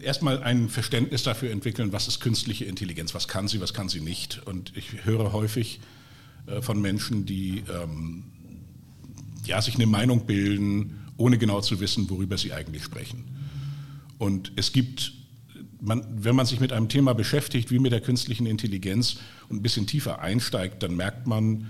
erstmal 0.00 0.42
ein 0.42 0.68
Verständnis 0.68 1.22
dafür 1.22 1.52
entwickeln, 1.52 1.92
was 1.92 2.08
ist 2.08 2.18
künstliche 2.18 2.64
Intelligenz, 2.64 3.14
was 3.14 3.28
kann 3.28 3.46
sie, 3.46 3.60
was 3.60 3.72
kann 3.72 3.88
sie 3.88 4.00
nicht. 4.00 4.44
Und 4.46 4.76
ich 4.76 5.04
höre 5.04 5.32
häufig 5.32 5.78
äh, 6.46 6.60
von 6.62 6.80
Menschen, 6.80 7.26
die 7.26 7.62
ähm, 7.72 8.24
ja, 9.46 9.60
sich 9.62 9.76
eine 9.76 9.86
Meinung 9.86 10.26
bilden, 10.26 11.06
ohne 11.16 11.38
genau 11.38 11.60
zu 11.60 11.80
wissen, 11.80 12.10
worüber 12.10 12.36
sie 12.38 12.52
eigentlich 12.52 12.84
sprechen. 12.84 13.24
Und 14.18 14.52
es 14.56 14.72
gibt 14.72 15.12
man, 15.80 16.06
wenn 16.10 16.34
man 16.34 16.46
sich 16.46 16.60
mit 16.60 16.72
einem 16.72 16.88
Thema 16.88 17.14
beschäftigt, 17.14 17.70
wie 17.70 17.78
mit 17.78 17.92
der 17.92 18.00
künstlichen 18.00 18.46
Intelligenz 18.46 19.18
und 19.48 19.58
ein 19.58 19.62
bisschen 19.62 19.86
tiefer 19.86 20.20
einsteigt, 20.20 20.82
dann 20.82 20.96
merkt 20.96 21.26
man, 21.26 21.68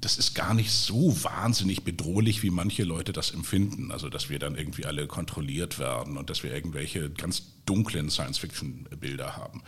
das 0.00 0.18
ist 0.18 0.34
gar 0.34 0.52
nicht 0.52 0.72
so 0.72 1.16
wahnsinnig 1.22 1.84
bedrohlich, 1.84 2.42
wie 2.42 2.50
manche 2.50 2.82
Leute 2.82 3.12
das 3.12 3.30
empfinden. 3.30 3.92
Also, 3.92 4.08
dass 4.08 4.30
wir 4.30 4.40
dann 4.40 4.56
irgendwie 4.56 4.84
alle 4.84 5.06
kontrolliert 5.06 5.78
werden 5.78 6.16
und 6.16 6.28
dass 6.28 6.42
wir 6.42 6.52
irgendwelche 6.52 7.10
ganz 7.10 7.44
dunklen 7.66 8.10
Science-Fiction-Bilder 8.10 9.36
haben. 9.36 9.62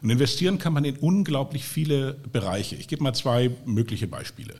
Und 0.00 0.10
investieren 0.10 0.58
kann 0.58 0.72
man 0.72 0.84
in 0.84 0.96
unglaublich 0.96 1.64
viele 1.64 2.14
Bereiche. 2.14 2.76
Ich 2.76 2.86
gebe 2.86 3.02
mal 3.02 3.14
zwei 3.14 3.50
mögliche 3.66 4.06
Beispiele. 4.06 4.54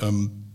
Ähm, 0.00 0.49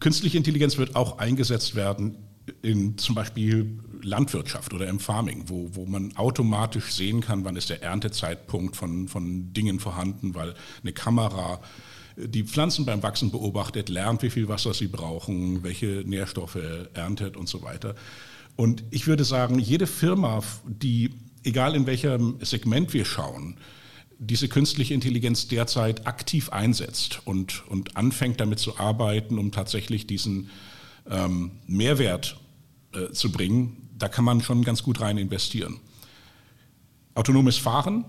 künstliche 0.00 0.36
Intelligenz 0.36 0.76
wird 0.78 0.96
auch 0.96 1.18
eingesetzt 1.18 1.74
werden 1.74 2.16
in 2.62 2.98
zum 2.98 3.14
Beispiel 3.14 3.78
Landwirtschaft 4.02 4.74
oder 4.74 4.86
im 4.88 5.00
Farming, 5.00 5.44
wo, 5.46 5.70
wo 5.72 5.86
man 5.86 6.14
automatisch 6.16 6.92
sehen 6.92 7.20
kann, 7.20 7.44
wann 7.44 7.56
ist 7.56 7.70
der 7.70 7.82
Erntezeitpunkt 7.82 8.76
von, 8.76 9.08
von 9.08 9.52
Dingen 9.52 9.80
vorhanden, 9.80 10.34
weil 10.34 10.54
eine 10.82 10.92
Kamera 10.92 11.60
die 12.16 12.44
Pflanzen 12.44 12.84
beim 12.84 13.02
Wachsen 13.02 13.30
beobachtet, 13.30 13.88
lernt, 13.88 14.22
wie 14.22 14.30
viel 14.30 14.48
Wasser 14.48 14.72
sie 14.72 14.86
brauchen, 14.86 15.62
welche 15.62 16.04
Nährstoffe 16.06 16.58
erntet 16.92 17.36
und 17.36 17.48
so 17.48 17.62
weiter. 17.62 17.94
Und 18.56 18.84
ich 18.90 19.06
würde 19.06 19.24
sagen, 19.24 19.58
jede 19.58 19.86
Firma, 19.86 20.42
die, 20.64 21.10
egal 21.42 21.74
in 21.74 21.86
welchem 21.86 22.36
Segment 22.40 22.92
wir 22.92 23.04
schauen, 23.04 23.56
diese 24.18 24.48
künstliche 24.48 24.94
Intelligenz 24.94 25.48
derzeit 25.48 26.06
aktiv 26.06 26.50
einsetzt 26.50 27.20
und, 27.24 27.66
und 27.68 27.96
anfängt 27.96 28.40
damit 28.40 28.58
zu 28.58 28.78
arbeiten, 28.78 29.38
um 29.38 29.52
tatsächlich 29.52 30.06
diesen 30.06 30.50
ähm, 31.10 31.52
Mehrwert 31.66 32.38
äh, 32.92 33.10
zu 33.12 33.30
bringen, 33.30 33.88
da 33.96 34.08
kann 34.08 34.24
man 34.24 34.40
schon 34.42 34.62
ganz 34.62 34.82
gut 34.82 35.00
rein 35.00 35.18
investieren. 35.18 35.80
Autonomes 37.14 37.56
Fahren 37.56 38.04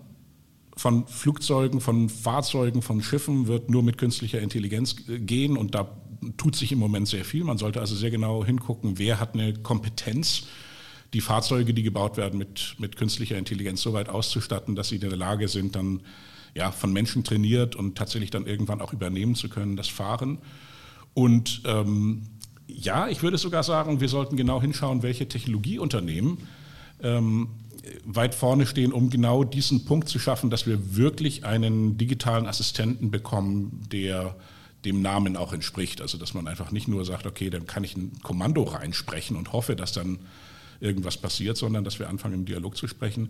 von 0.78 1.08
Flugzeugen, 1.08 1.80
von 1.80 2.10
Fahrzeugen, 2.10 2.82
von 2.82 3.02
Schiffen 3.02 3.48
wird 3.48 3.70
nur 3.70 3.84
mit 3.84 3.98
künstlicher 3.98 4.42
Intelligenz 4.42 4.96
äh, 5.08 5.20
gehen 5.20 5.58
und 5.58 5.76
da 5.76 5.90
tut 6.38 6.56
sich 6.56 6.72
im 6.72 6.80
Moment 6.80 7.08
sehr 7.08 7.26
viel. 7.26 7.44
Man 7.44 7.58
sollte 7.58 7.80
also 7.80 7.96
sehr 7.96 8.12
genau 8.12 8.44
hingucken, 8.44 8.98
wer 8.98 9.20
hat 9.20 9.34
eine 9.34 9.54
Kompetenz, 9.54 10.48
die 11.16 11.22
Fahrzeuge, 11.22 11.74
die 11.74 11.82
gebaut 11.82 12.18
werden, 12.18 12.38
mit, 12.38 12.76
mit 12.78 12.98
künstlicher 12.98 13.38
Intelligenz 13.38 13.82
so 13.82 13.94
weit 13.94 14.10
auszustatten, 14.10 14.76
dass 14.76 14.90
sie 14.90 14.96
in 14.96 15.02
der 15.02 15.16
Lage 15.16 15.48
sind, 15.48 15.78
dann 15.78 16.02
ja, 16.54 16.72
von 16.74 16.92
Menschen 16.92 17.24
trainiert 17.24 17.78
und 17.78 17.98
tatsächlich 17.98 18.32
dann 18.32 18.46
irgendwann 18.46 18.82
auch 18.82 18.92
übernehmen 18.92 19.34
zu 19.34 19.48
können, 19.48 19.78
das 19.78 19.88
Fahren. 19.88 20.40
Und 21.14 21.62
ähm, 21.64 22.24
ja, 22.68 23.08
ich 23.08 23.24
würde 23.24 23.38
sogar 23.38 23.64
sagen, 23.64 24.02
wir 24.02 24.10
sollten 24.10 24.36
genau 24.36 24.62
hinschauen, 24.62 25.04
welche 25.04 25.26
Technologieunternehmen 25.30 26.40
ähm, 27.02 27.48
weit 28.04 28.36
vorne 28.36 28.66
stehen, 28.66 28.92
um 28.92 29.10
genau 29.10 29.46
diesen 29.46 29.86
Punkt 29.86 30.10
zu 30.10 30.20
schaffen, 30.20 30.50
dass 30.50 30.68
wir 30.68 30.98
wirklich 30.98 31.46
einen 31.46 31.98
digitalen 31.98 32.46
Assistenten 32.46 33.10
bekommen, 33.10 33.84
der 33.90 34.36
dem 34.84 35.02
Namen 35.02 35.38
auch 35.38 35.54
entspricht. 35.54 36.02
Also 36.02 36.18
dass 36.18 36.34
man 36.34 36.46
einfach 36.50 36.72
nicht 36.72 36.90
nur 36.90 37.06
sagt, 37.06 37.26
okay, 37.26 37.50
dann 37.50 37.68
kann 37.68 37.86
ich 37.86 37.96
ein 37.96 38.20
Kommando 38.22 38.64
reinsprechen 38.64 39.38
und 39.38 39.54
hoffe, 39.54 39.78
dass 39.78 39.94
dann 39.94 40.20
irgendwas 40.86 41.18
passiert, 41.18 41.58
sondern 41.58 41.84
dass 41.84 42.00
wir 42.00 42.10
anfangen, 42.10 42.36
im 42.36 42.46
Dialog 42.46 42.78
zu 42.78 42.88
sprechen. 42.88 43.30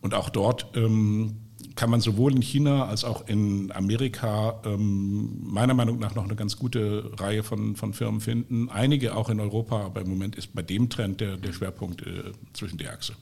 Und 0.00 0.14
auch 0.14 0.28
dort 0.28 0.66
ähm, 0.76 1.36
kann 1.76 1.88
man 1.88 2.00
sowohl 2.00 2.34
in 2.34 2.42
China 2.42 2.86
als 2.86 3.04
auch 3.04 3.26
in 3.28 3.70
Amerika 3.72 4.60
ähm, 4.64 5.38
meiner 5.44 5.74
Meinung 5.74 5.98
nach 5.98 6.14
noch 6.14 6.24
eine 6.24 6.34
ganz 6.34 6.56
gute 6.56 7.10
Reihe 7.18 7.42
von, 7.42 7.76
von 7.76 7.94
Firmen 7.94 8.20
finden. 8.20 8.68
Einige 8.68 9.16
auch 9.16 9.30
in 9.30 9.40
Europa, 9.40 9.80
aber 9.80 10.00
im 10.00 10.08
Moment 10.08 10.36
ist 10.36 10.54
bei 10.54 10.62
dem 10.62 10.90
Trend 10.90 11.20
der, 11.20 11.36
der 11.36 11.52
Schwerpunkt 11.52 12.02
äh, 12.02 12.32
zwischen 12.52 12.78
der 12.78 12.92
Achse. 12.92 13.14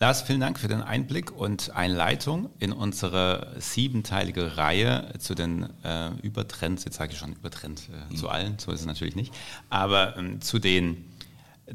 Lars, 0.00 0.22
vielen 0.22 0.40
Dank 0.40 0.60
für 0.60 0.68
den 0.68 0.80
Einblick 0.80 1.32
und 1.36 1.74
Einleitung 1.74 2.50
in 2.60 2.70
unsere 2.70 3.52
siebenteilige 3.58 4.56
Reihe 4.56 5.12
zu 5.18 5.34
den 5.34 5.68
äh, 5.82 6.10
Übertrends, 6.22 6.84
jetzt 6.84 6.98
sage 6.98 7.12
ich 7.12 7.18
schon 7.18 7.32
Übertrend 7.32 7.88
äh, 7.88 8.12
mhm. 8.12 8.16
zu 8.16 8.28
allen, 8.28 8.58
so 8.58 8.70
ist 8.70 8.80
es 8.80 8.86
natürlich 8.86 9.16
nicht, 9.16 9.34
aber 9.70 10.16
ähm, 10.16 10.40
zu 10.40 10.60
den 10.60 11.04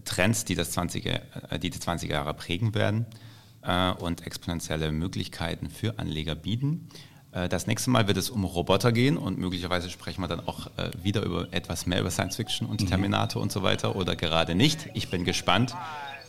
Trends, 0.06 0.46
die, 0.46 0.56
das 0.56 0.78
20er, 0.78 1.22
äh, 1.50 1.60
die 1.60 1.70
die 1.70 1.80
20er 1.80 2.12
Jahre 2.12 2.34
prägen 2.34 2.74
werden 2.76 3.06
äh, 3.62 3.92
und 3.92 4.26
exponentielle 4.26 4.92
Möglichkeiten 4.92 5.70
für 5.70 6.00
Anleger 6.00 6.36
bieten. 6.36 6.90
Äh, 7.32 7.50
das 7.50 7.68
nächste 7.68 7.90
Mal 7.90 8.08
wird 8.08 8.18
es 8.18 8.30
um 8.30 8.44
Roboter 8.44 8.92
gehen 8.92 9.18
und 9.18 9.38
möglicherweise 9.38 9.90
sprechen 9.90 10.22
wir 10.22 10.28
dann 10.28 10.48
auch 10.48 10.68
äh, 10.78 10.92
wieder 11.02 11.24
über 11.24 11.48
etwas 11.52 11.86
mehr 11.86 12.00
über 12.00 12.12
Science 12.12 12.36
Fiction 12.36 12.68
und 12.68 12.82
mhm. 12.82 12.88
Terminator 12.88 13.42
und 13.42 13.52
so 13.52 13.64
weiter 13.64 13.96
oder 13.96 14.16
gerade 14.16 14.56
nicht. 14.56 14.90
Ich 14.94 15.10
bin 15.10 15.26
gespannt 15.26 15.76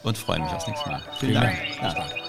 und 0.02 0.18
freue 0.18 0.40
mich 0.40 0.50
aufs 0.50 0.66
nächste 0.66 0.88
Mal. 0.88 1.02
Vielen, 1.18 1.32
Vielen 1.32 1.34
Dank. 1.34 1.58
Dank. 1.80 1.98
Ja. 1.98 2.23